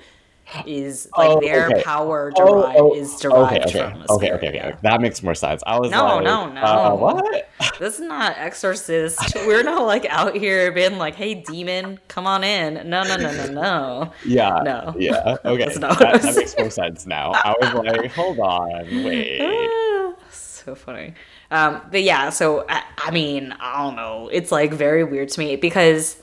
[0.66, 1.82] is like Oh, their okay.
[1.82, 4.72] power Oh, oh, is derived okay, okay, from okay, okay, okay.
[4.82, 5.62] That makes more sense.
[5.66, 6.60] I was No, like, no, no.
[6.60, 7.48] uh, what?
[7.80, 9.34] This is not Exorcist.
[9.34, 13.32] We're not like out here being like, "Hey, demon, come on in." No, no, no,
[13.32, 14.12] no, no.
[14.24, 14.94] Yeah, No.
[14.98, 15.36] yeah.
[15.44, 17.32] Okay, That's not what I that, that makes more sense now.
[17.32, 19.40] I was like, hold on, wait.
[19.40, 21.14] Ah, so funny.
[21.50, 24.28] Um, but yeah, so I, I mean, I don't know.
[24.32, 26.16] It's like very weird to me because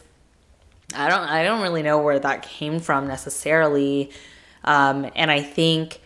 [0.95, 4.11] I don't I don't really know where that came from necessarily.
[4.63, 5.99] Um, and I think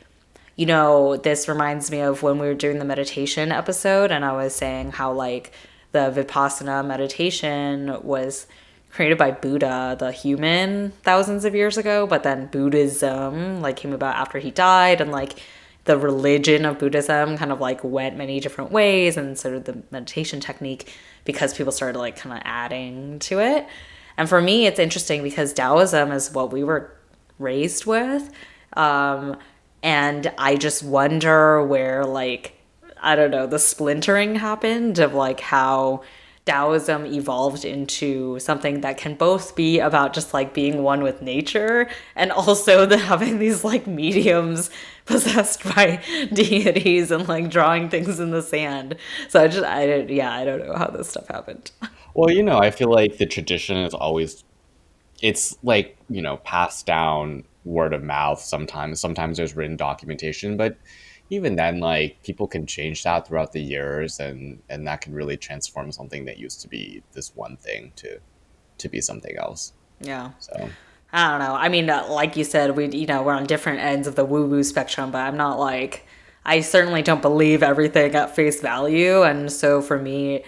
[0.56, 4.32] you know, this reminds me of when we were doing the meditation episode and I
[4.32, 5.52] was saying how like
[5.92, 8.48] the Vipassana meditation was
[8.92, 14.16] created by Buddha, the human, thousands of years ago, but then Buddhism like came about
[14.16, 15.40] after he died and like
[15.84, 19.84] the religion of Buddhism kind of like went many different ways and sort of the
[19.92, 20.92] meditation technique
[21.26, 23.68] because people started like kind of adding to it.
[24.18, 26.96] And for me, it's interesting because Taoism is what we were
[27.40, 28.32] raised with.
[28.74, 29.38] Um,
[29.84, 32.56] and I just wonder where, like,
[33.02, 36.02] I don't know, the splintering happened of like how
[36.46, 41.90] Taoism evolved into something that can both be about just like being one with nature
[42.16, 44.70] and also the having these like mediums
[45.06, 46.02] possessed by
[46.34, 48.96] deities and like drawing things in the sand.
[49.30, 51.72] So I just, I don't, yeah, I don't know how this stuff happened.
[52.16, 54.44] Well, you know, I feel like the tradition is always,
[55.22, 59.00] it's like, you know, passed down word of mouth sometimes.
[59.00, 60.78] Sometimes there's written documentation, but
[61.30, 65.38] even then, like, people can change that throughout the years and, and that can really
[65.38, 68.20] transform something that used to be this one thing to,
[68.78, 69.74] to be something else.
[70.00, 70.32] Yeah.
[70.40, 70.70] So,
[71.16, 71.56] I don't know.
[71.56, 74.26] I mean, uh, like you said, we you know we're on different ends of the
[74.26, 76.06] woo woo spectrum, but I'm not like
[76.44, 80.44] I certainly don't believe everything at face value, and so for me,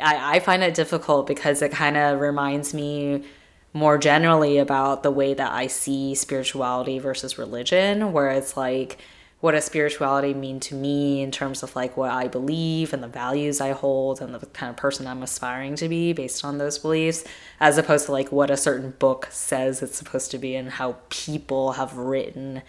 [0.00, 3.24] I, I find it difficult because it kind of reminds me
[3.72, 8.98] more generally about the way that I see spirituality versus religion, where it's like
[9.40, 13.08] what does spirituality mean to me in terms of like what I believe and the
[13.08, 16.78] values I hold and the kind of person I'm aspiring to be based on those
[16.78, 17.24] beliefs,
[17.60, 20.96] as opposed to like what a certain book says it's supposed to be and how
[21.08, 22.62] people have written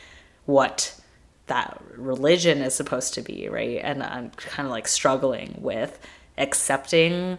[0.45, 0.99] what
[1.47, 3.79] that religion is supposed to be, right?
[3.81, 5.99] And I'm kind of like struggling with
[6.39, 7.37] accepting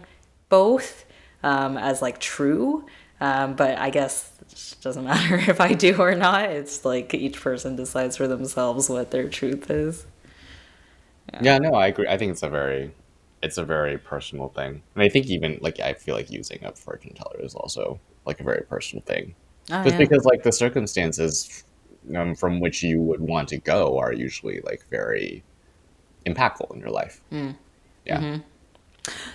[0.49, 1.05] both
[1.43, 2.85] um, as like true.
[3.19, 6.45] Um, but I guess it doesn't matter if I do or not.
[6.49, 10.05] It's like each person decides for themselves what their truth is.
[11.39, 12.07] yeah, no, I agree.
[12.07, 12.93] I think it's a very,
[13.41, 14.83] it's a very personal thing.
[14.95, 18.39] And I think even, like, I feel like using a fortune teller is also, like,
[18.39, 19.35] a very personal thing.
[19.71, 19.99] Oh, just yeah.
[19.99, 21.63] because like the circumstances
[22.15, 25.43] um, from which you would want to go are usually like very
[26.25, 27.51] impactful in your life Hmm.
[28.05, 28.41] yeah Mm-hmm.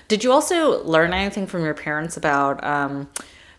[0.09, 2.63] Did you also learn anything from your parents about?
[2.65, 3.09] Um,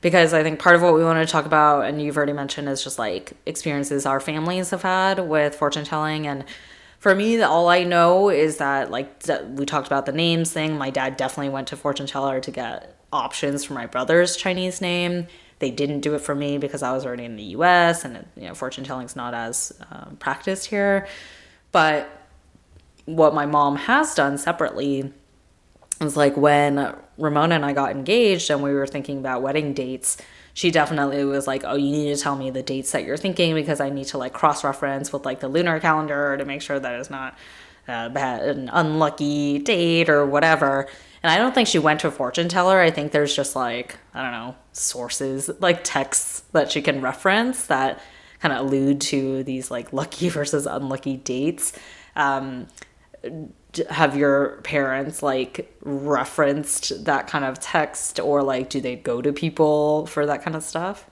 [0.01, 2.69] because I think part of what we want to talk about, and you've already mentioned,
[2.69, 6.27] is just like experiences our families have had with fortune telling.
[6.27, 6.45] And
[6.99, 10.77] for me, all I know is that, like, we talked about the names thing.
[10.77, 15.27] My dad definitely went to fortune teller to get options for my brother's Chinese name.
[15.59, 18.05] They didn't do it for me because I was already in the U.S.
[18.05, 21.07] and you know fortune telling's not as um, practiced here.
[21.71, 22.09] But
[23.05, 25.13] what my mom has done separately
[25.99, 30.17] was like when Ramona and I got engaged and we were thinking about wedding dates,
[30.53, 33.53] she definitely was like, "Oh, you need to tell me the dates that you're thinking
[33.53, 36.79] because I need to like cross reference with like the lunar calendar to make sure
[36.79, 37.37] that it's not
[37.87, 40.87] uh, bad, an unlucky date or whatever."
[41.23, 42.79] And I don't think she went to a fortune teller.
[42.79, 47.67] I think there's just like I don't know sources like texts that she can reference
[47.67, 48.01] that
[48.39, 51.73] kind of allude to these like lucky versus unlucky dates.
[52.15, 52.67] Um,
[53.89, 59.31] have your parents like referenced that kind of text or like do they go to
[59.31, 61.09] people for that kind of stuff?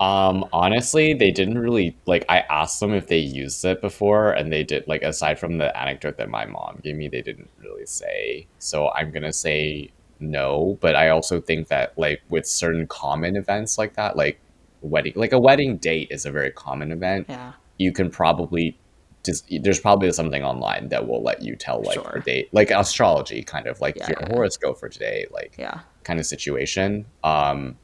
[0.00, 4.52] Um honestly they didn't really like i asked them if they used it before and
[4.52, 7.86] they did like aside from the anecdote that my mom gave me they didn't really
[7.86, 8.46] say.
[8.58, 13.76] So i'm gonna say no but i also think that like with certain common events
[13.78, 14.38] like that like
[14.82, 17.26] wedding like a wedding date is a very common event.
[17.28, 17.52] Yeah.
[17.78, 18.78] You can probably
[19.26, 22.12] just there's probably something online that will let you tell like Sure.
[22.14, 25.80] the date like astrology kind of like Yeah, your yeah, horoscope for today like yeah
[26.04, 27.76] kind of situation um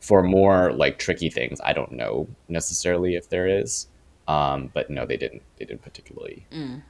[0.00, 3.86] for more like tricky things i don't know necessarily if there is
[4.28, 6.82] um but no they didn't they didn't particularly Mm.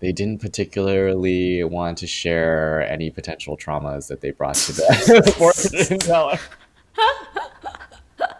[0.00, 5.98] they didn't particularly want to share any potential traumas that they brought to the fortune
[5.98, 6.38] teller.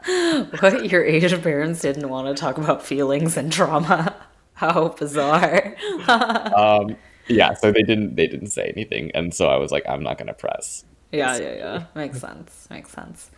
[0.61, 4.15] what your asian parents didn't want to talk about feelings and trauma
[4.63, 5.77] how bizarre.
[6.09, 6.97] Um
[7.29, 10.19] yeah so they didn't they didn't say anything and so i was like i'm not
[10.19, 10.85] gonna press.
[11.13, 11.85] Yeah yeah yeah.
[11.95, 13.31] Makes sense makes sense.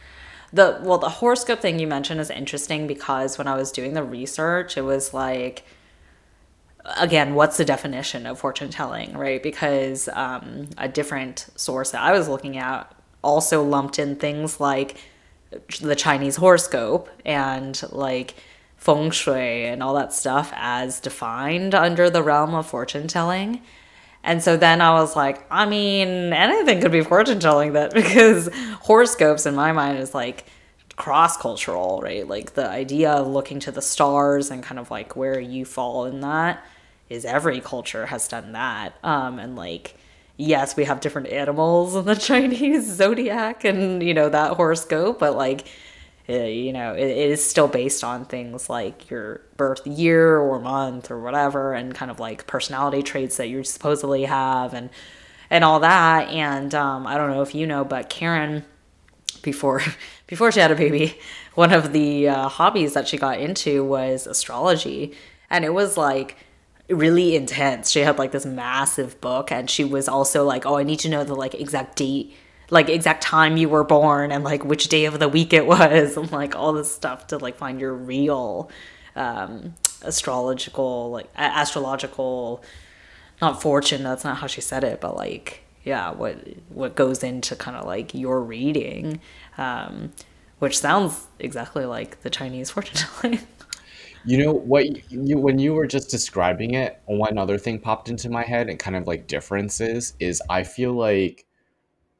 [0.53, 4.05] The well the horoscope thing you mentioned is interesting because when I was doing the
[4.05, 5.65] research, it was like
[7.01, 9.43] again, what's the definition of fortune telling, right?
[9.43, 14.97] Because um, a different source that I was looking at also lumped in things like
[15.81, 18.35] the Chinese horoscope and like
[18.85, 23.63] feng shui and all that stuff as defined under the realm of fortune telling.
[24.23, 28.51] And so then I was like, I mean, anything could be fortune telling that because
[28.83, 30.45] horoscopes in my mind is like
[30.97, 32.29] cross cultural, right?
[32.29, 36.05] Like the idea of looking to the stars and kind of like where you fall
[36.05, 36.63] in that
[37.09, 38.93] is every culture has done that.
[39.03, 39.95] Um, and like,
[40.37, 45.37] yes, we have different animals in the Chinese zodiac and, you know, that horoscope, but
[45.37, 45.69] like,
[46.27, 51.11] you know, it, it is still based on things like your birth year or month
[51.11, 54.91] or whatever, and kind of like personality traits that you supposedly have and
[55.51, 56.29] and all that.
[56.31, 58.65] And um, I don't know if you know, but Karen,
[59.43, 59.83] before
[60.27, 61.19] before she had a baby,
[61.55, 65.15] one of the uh, hobbies that she got into was astrology,
[65.51, 66.37] and it was like
[66.89, 67.91] really intense.
[67.91, 71.09] She had like this massive book and she was also like, "Oh, I need to
[71.09, 72.35] know the like exact date,
[72.71, 76.17] like exact time you were born and like which day of the week it was
[76.17, 78.71] and like all this stuff to like find your real
[79.17, 82.63] um astrological like astrological
[83.41, 86.37] not fortune, that's not how she said it, but like yeah, what
[86.71, 89.21] what goes into kind of like your reading.
[89.59, 90.13] Um
[90.61, 93.41] which sounds exactly like the Chinese fortune telling.
[94.27, 98.31] You know what you when you were just describing it, one other thing popped into
[98.31, 101.45] my head and kind of like differences is I feel like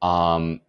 [0.05, 0.61] um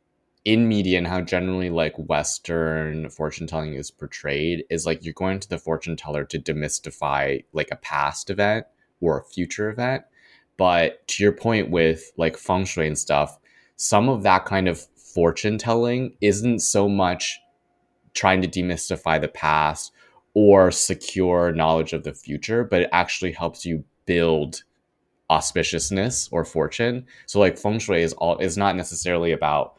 [0.46, 5.40] in media and how generally like Western fortune telling is portrayed is like you're going
[5.40, 8.66] to the fortune teller to demystify like a past event
[9.02, 10.04] or a future event.
[10.58, 13.40] But to your point with like feng shui and stuff,
[13.76, 17.40] some of that kind of fortune telling isn't so much
[18.14, 19.92] trying to demystify the past
[20.36, 24.64] or secure knowledge of the future, but it actually helps you build
[25.30, 27.06] auspiciousness or fortune.
[27.26, 29.76] So like feng shui is all is not necessarily about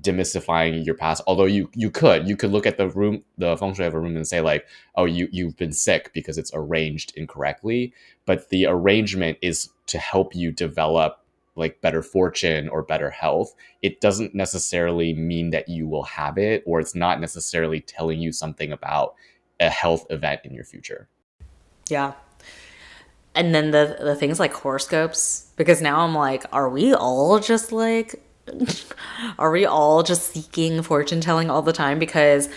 [0.00, 3.74] demystifying your past although you you could you could look at the room the feng
[3.74, 4.64] shui of a room and say like
[4.94, 7.92] oh you you've been sick because it's arranged incorrectly
[8.24, 11.24] but the arrangement is to help you develop
[11.56, 13.52] like better fortune or better health
[13.82, 18.30] it doesn't necessarily mean that you will have it or it's not necessarily telling you
[18.30, 19.16] something about
[19.58, 21.08] a health event in your future
[21.88, 22.12] Yeah.
[23.34, 27.70] And then the the things like horoscopes because now I'm like are we all just
[27.70, 28.22] like
[29.38, 32.48] are we all just seeking fortune telling all the time because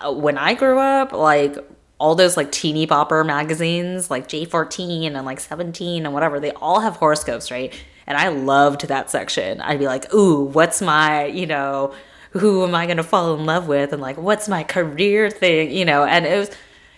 [0.00, 1.56] uh, when I grew up like
[1.98, 6.80] all those like teeny bopper magazines like J14 and like 17 and whatever they all
[6.80, 7.72] have horoscopes, right?
[8.08, 9.60] And I loved that section.
[9.60, 11.94] I'd be like, "Ooh, what's my, you know,
[12.30, 15.70] who am I going to fall in love with and like what's my career thing,
[15.70, 16.50] you know?" And it was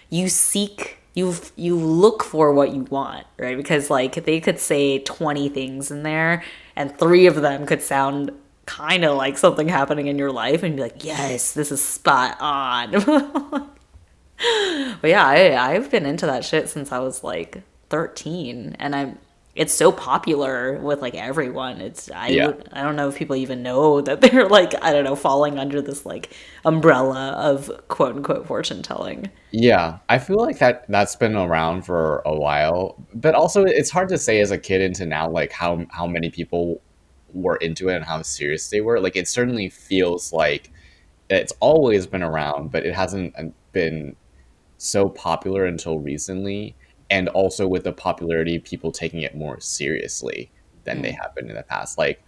[0.08, 3.56] you seek you you look for what you want right?
[3.56, 6.42] Because like they could say 20 things in there
[6.76, 8.32] and three of them could sound
[8.66, 12.36] kind of like something happening in your life and be like yes this is spot
[12.40, 13.70] on.
[15.00, 19.18] But yeah I, i've been into that shit since i was like 13 and i'm
[19.54, 21.80] it's so popular with like everyone.
[21.80, 22.52] It's i Yeah.
[22.72, 25.80] i don't know if people even know that they're like i don't know falling under
[25.80, 26.34] this like
[26.64, 29.30] umbrella of quote unquote fortune telling.
[29.52, 34.08] Yeah, I feel like that that's been around for a while, but also it's hard
[34.08, 36.80] to say as a kid into now like how how many people
[37.32, 39.00] were into it and how serious they were.
[39.00, 40.72] Like it certainly feels like
[41.30, 44.16] it's always been around, but it hasn't uh, been
[44.78, 46.74] so popular until recently,
[47.14, 50.50] and also with the popularity, people taking it more seriously
[50.82, 51.96] than they have been in the past.
[51.96, 52.20] Like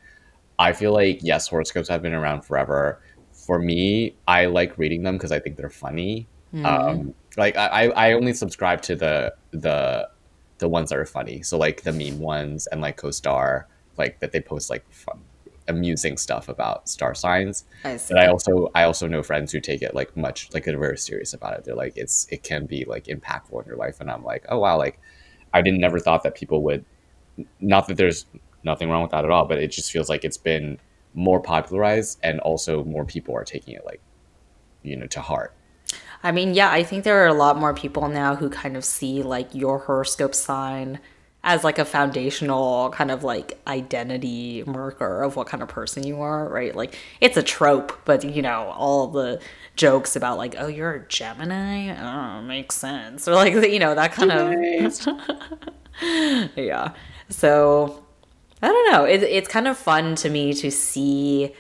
[0.60, 3.00] I feel like yes, horoscopes have been around forever.
[3.32, 6.28] For me, I like reading them because I think they're funny.
[6.64, 10.08] Um, like I, I I only subscribe to the the
[10.58, 11.42] the ones that are funny.
[11.42, 13.64] So like the meme ones and like CoStar,
[13.98, 15.18] like that they post like fun,
[15.68, 17.64] amusing stuff about star signs.
[17.84, 18.14] I see.
[18.14, 20.98] But I also I also know friends who take it like much like they're very
[20.98, 21.64] serious about it.
[21.64, 24.58] They're like it's it can be like impactful in your life, and I'm like oh
[24.58, 24.98] wow like
[25.52, 26.84] I didn't never thought that people would.
[27.60, 28.26] Not that there's
[28.64, 30.78] nothing wrong with that at all, but it just feels like it's been
[31.14, 34.00] more popularized, and also more people are taking it like
[34.82, 35.54] you know to heart.
[36.22, 38.84] I mean, yeah, I think there are a lot more people now who kind of
[38.84, 40.98] see like your horoscope sign
[41.44, 46.20] as like a foundational kind of like identity marker of what kind of person you
[46.20, 46.74] are, right?
[46.74, 49.40] Like it's a trope, but you know, all the
[49.76, 51.94] jokes about like, oh, you're a Gemini?
[51.96, 53.28] Oh, makes sense.
[53.28, 54.52] Or like, you know, that kind of
[56.56, 56.92] yeah.
[57.28, 58.02] So
[58.62, 59.04] I don't know.
[59.04, 61.54] It, it's kind of fun to me to see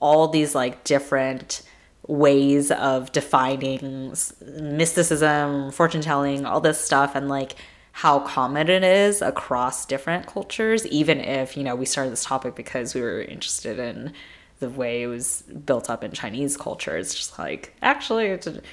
[0.00, 1.62] all these like different
[2.08, 7.54] ways of defining mysticism, fortune telling, all this stuff, and like
[7.92, 12.54] how common it is across different cultures, even if, you know, we started this topic
[12.54, 14.12] because we were interested in
[14.60, 16.96] the way it was built up in Chinese culture.
[16.96, 18.64] It's just like, actually, it,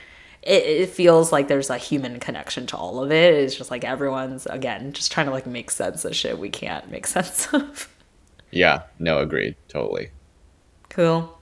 [0.41, 3.33] it feels like there's a human connection to all of it.
[3.33, 6.89] It's just like everyone's, again, just trying to like make sense of shit we can't
[6.89, 7.89] make sense of.
[8.51, 9.55] Yeah, no, agreed.
[9.67, 10.11] Totally.
[10.89, 11.38] Cool.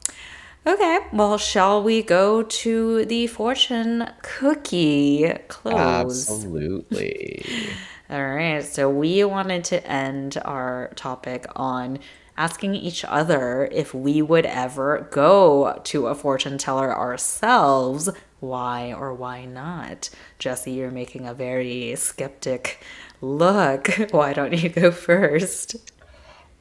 [0.68, 6.30] Okay, well, shall we go to the fortune cookie close?
[6.30, 7.46] Absolutely.
[8.10, 12.00] All right, so we wanted to end our topic on
[12.36, 18.10] asking each other if we would ever go to a fortune teller ourselves.
[18.42, 20.10] Why or why not?
[20.38, 22.82] Jesse, you're making a very skeptic
[23.22, 23.88] look.
[24.12, 25.78] Why don't you go first?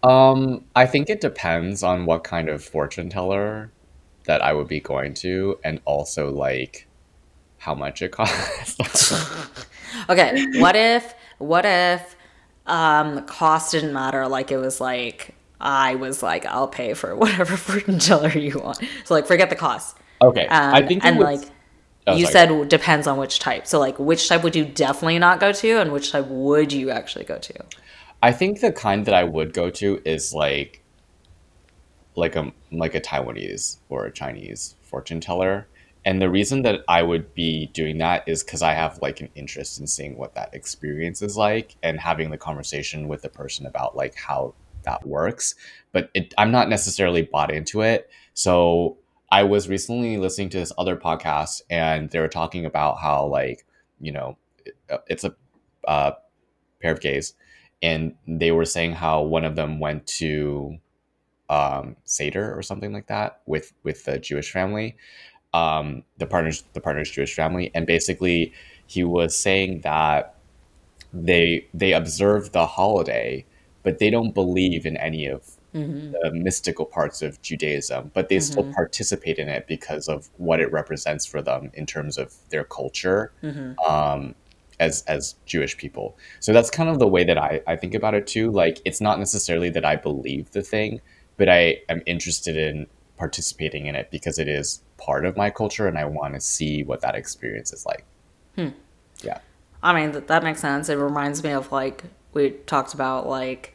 [0.05, 3.73] Um, I think it depends on what kind of fortune teller
[4.27, 6.87] that I would be going to, and also like
[7.59, 9.13] how much it costs.
[10.09, 12.17] Okay, what if what if
[12.67, 17.57] um cost didn't matter like it was like I was like I'll pay for whatever
[17.67, 18.79] fortune teller you want.
[19.05, 19.97] So like forget the cost.
[20.21, 21.41] okay, Um, I think and would- like
[22.09, 22.47] Oh, you sorry.
[22.61, 23.67] said depends on which type.
[23.67, 26.91] So like which type would you definitely not go to and which type would you
[26.91, 27.55] actually go to?
[28.23, 30.83] I think the kind that I would go to is like
[32.17, 35.67] like a like a Taiwanese or a Chinese fortune teller.
[36.05, 39.29] And the reason that I would be doing that is because I have like an
[39.35, 43.67] interest in seeing what that experience is like and having the conversation with the person
[43.67, 44.55] about like how
[44.85, 45.57] that works.
[45.91, 48.09] But it, I'm not necessarily bought into it.
[48.35, 48.99] So
[49.33, 53.67] I was recently listening to this other podcast and they were talking about how like,
[54.01, 54.39] you know,
[55.09, 55.35] it's a
[55.89, 56.13] uh,
[56.81, 57.35] pair of gays
[57.83, 60.79] and they were saying how one of them went to
[61.49, 64.97] um, Seder or something like that with with the Jewish family,
[65.55, 68.53] um, the partners the partner's Jewish family, and basically
[68.87, 70.35] he was saying that
[71.13, 73.45] they they observe the holiday,
[73.83, 75.57] but they don't believe in any of
[76.13, 80.73] the mystical parts of Judaism, but they still participate in it because of what it
[80.73, 83.33] represents for them in terms of their culture
[83.87, 84.35] um,
[84.81, 86.17] as as Jewish people.
[86.41, 88.51] So that's kind of the way that I, I think about it too.
[88.51, 91.01] Like it's not necessarily that I believe the thing,
[91.37, 95.87] but I am interested in participating in it because it is part of my culture
[95.87, 98.05] and I want to see what that experience is like.
[99.23, 99.39] Yeah.
[99.83, 100.89] I mean, that, that makes sense.
[100.89, 103.73] It reminds me of like we talked about like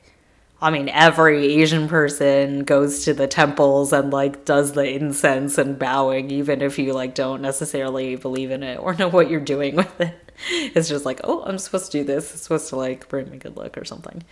[0.64, 5.80] I mean, every Asian person goes to the temples and like does the incense and
[5.80, 9.76] bowing, even if you like don't necessarily believe in it or know what you're doing
[9.78, 10.34] with it.
[10.49, 12.32] It's just like, oh, I'm supposed to do this.
[12.34, 14.24] It's supposed to like bring me good luck or something.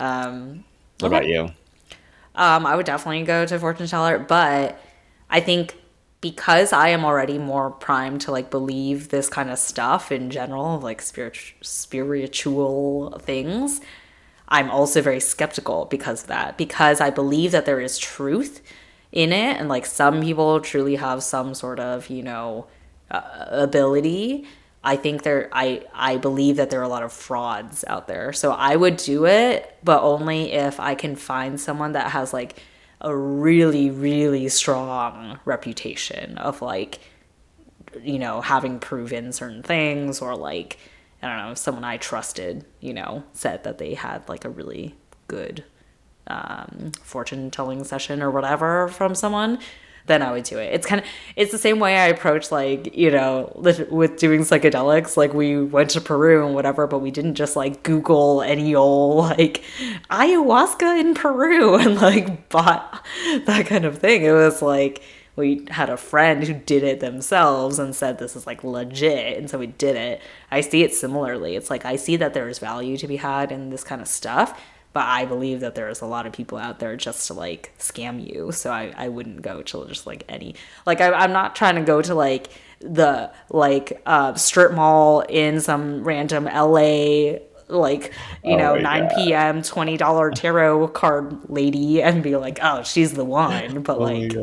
[0.00, 0.64] Um,
[1.00, 1.50] What about you?
[2.38, 4.80] Um, I would definitely go to fortune teller, but
[5.28, 5.76] I think
[6.20, 10.78] because I am already more primed to like believe this kind of stuff in general,
[10.78, 13.80] like spirit spiritual things,
[14.48, 16.56] I'm also very skeptical because of that.
[16.56, 18.62] Because I believe that there is truth
[19.10, 22.66] in it, and like some people truly have some sort of you know
[23.10, 24.46] uh, ability.
[24.82, 28.32] I think there I I believe that there are a lot of frauds out there.
[28.32, 32.62] So I would do it, but only if I can find someone that has like
[33.00, 37.00] a really really strong reputation of like
[38.02, 40.78] you know having proven certain things or like
[41.22, 44.94] I don't know, someone I trusted, you know, said that they had like a really
[45.26, 45.64] good
[46.28, 49.58] um, fortune telling session or whatever from someone,
[50.08, 50.74] then I would do it.
[50.74, 51.06] It's kind of
[51.36, 55.16] it's the same way I approach like you know with doing psychedelics.
[55.16, 59.18] Like we went to Peru and whatever, but we didn't just like Google any old
[59.18, 59.62] like
[60.10, 63.04] ayahuasca in Peru and like bought
[63.46, 64.22] that kind of thing.
[64.22, 65.02] It was like
[65.36, 69.48] we had a friend who did it themselves and said this is like legit and
[69.48, 72.96] so we did it i see it similarly it's like i see that there's value
[72.96, 74.60] to be had in this kind of stuff
[74.98, 78.18] but i believe that there's a lot of people out there just to like scam
[78.20, 81.76] you so i, I wouldn't go to just like any like I, i'm not trying
[81.76, 82.48] to go to like
[82.80, 87.38] the like uh strip mall in some random la
[87.68, 89.14] like you Oh know 9 God.
[89.14, 94.34] p.m $20 tarot card lady and be like oh she's the one but like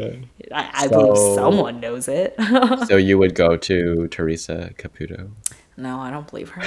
[0.54, 2.34] I, I believe someone knows it.
[2.88, 5.32] So you would go to Teresa Caputo?
[5.76, 6.62] no, I don't believe her.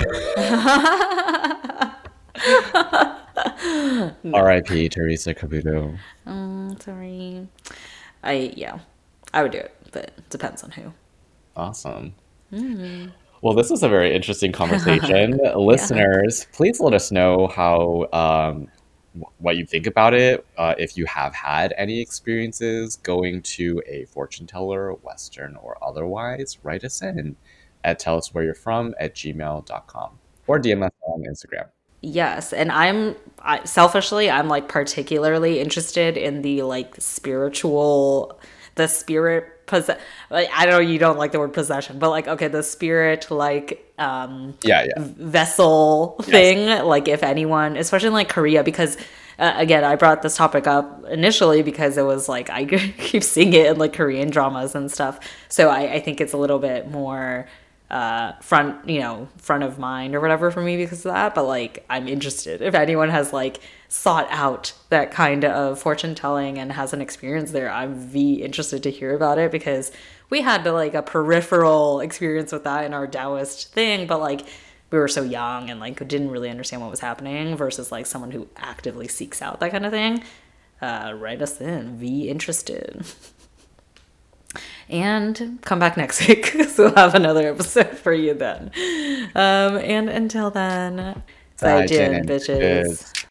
[4.34, 4.88] R.I.P.
[4.88, 5.96] Teresa Caputo.
[6.26, 7.48] Mm, sorry.
[8.22, 8.78] I yeah,
[9.32, 10.92] I would do it, but it depends on who.
[11.56, 12.14] Awesome.
[13.40, 15.38] Well, this was a very interesting conversation.
[15.54, 18.68] Listeners, please let us know how um,
[19.38, 20.44] what you think about it.
[20.56, 26.58] Uh, if you have had any experiences going to a fortune teller, Western or otherwise,
[26.62, 27.36] write us in
[27.84, 31.68] at tell us where you're from at gmail.com or DM us on Instagram.
[32.00, 38.38] Yes, and I'm I, selfishly I'm like particularly interested in the like spiritual
[38.76, 39.98] the spirit possess
[40.30, 43.30] like, I don't know you don't like the word possession, but like okay, the spirit
[43.30, 44.92] like um Yeah, yeah.
[44.96, 48.96] vessel thing like if anyone especially in like korea because
[49.40, 52.64] uh, again i brought this topic up initially because it was like i
[52.98, 55.18] keep seeing it in like korean dramas and stuff
[55.48, 57.48] so i, I think it's a little bit more
[57.90, 61.44] uh, front you know front of mind or whatever for me because of that but
[61.44, 66.72] like i'm interested if anyone has like sought out that kind of fortune telling and
[66.72, 69.90] has an experience there i'm v interested to hear about it because
[70.30, 74.46] we had like a peripheral experience with that in our Taoist thing, but like
[74.90, 78.30] we were so young and like didn't really understand what was happening versus like someone
[78.30, 80.22] who actively seeks out that kind of thing.
[80.80, 83.04] Uh, write us in, v interested.
[84.90, 88.70] And come back next week because we'll have another episode for you then.
[89.34, 91.22] Um, and until then,
[91.56, 93.27] 再见, bitches.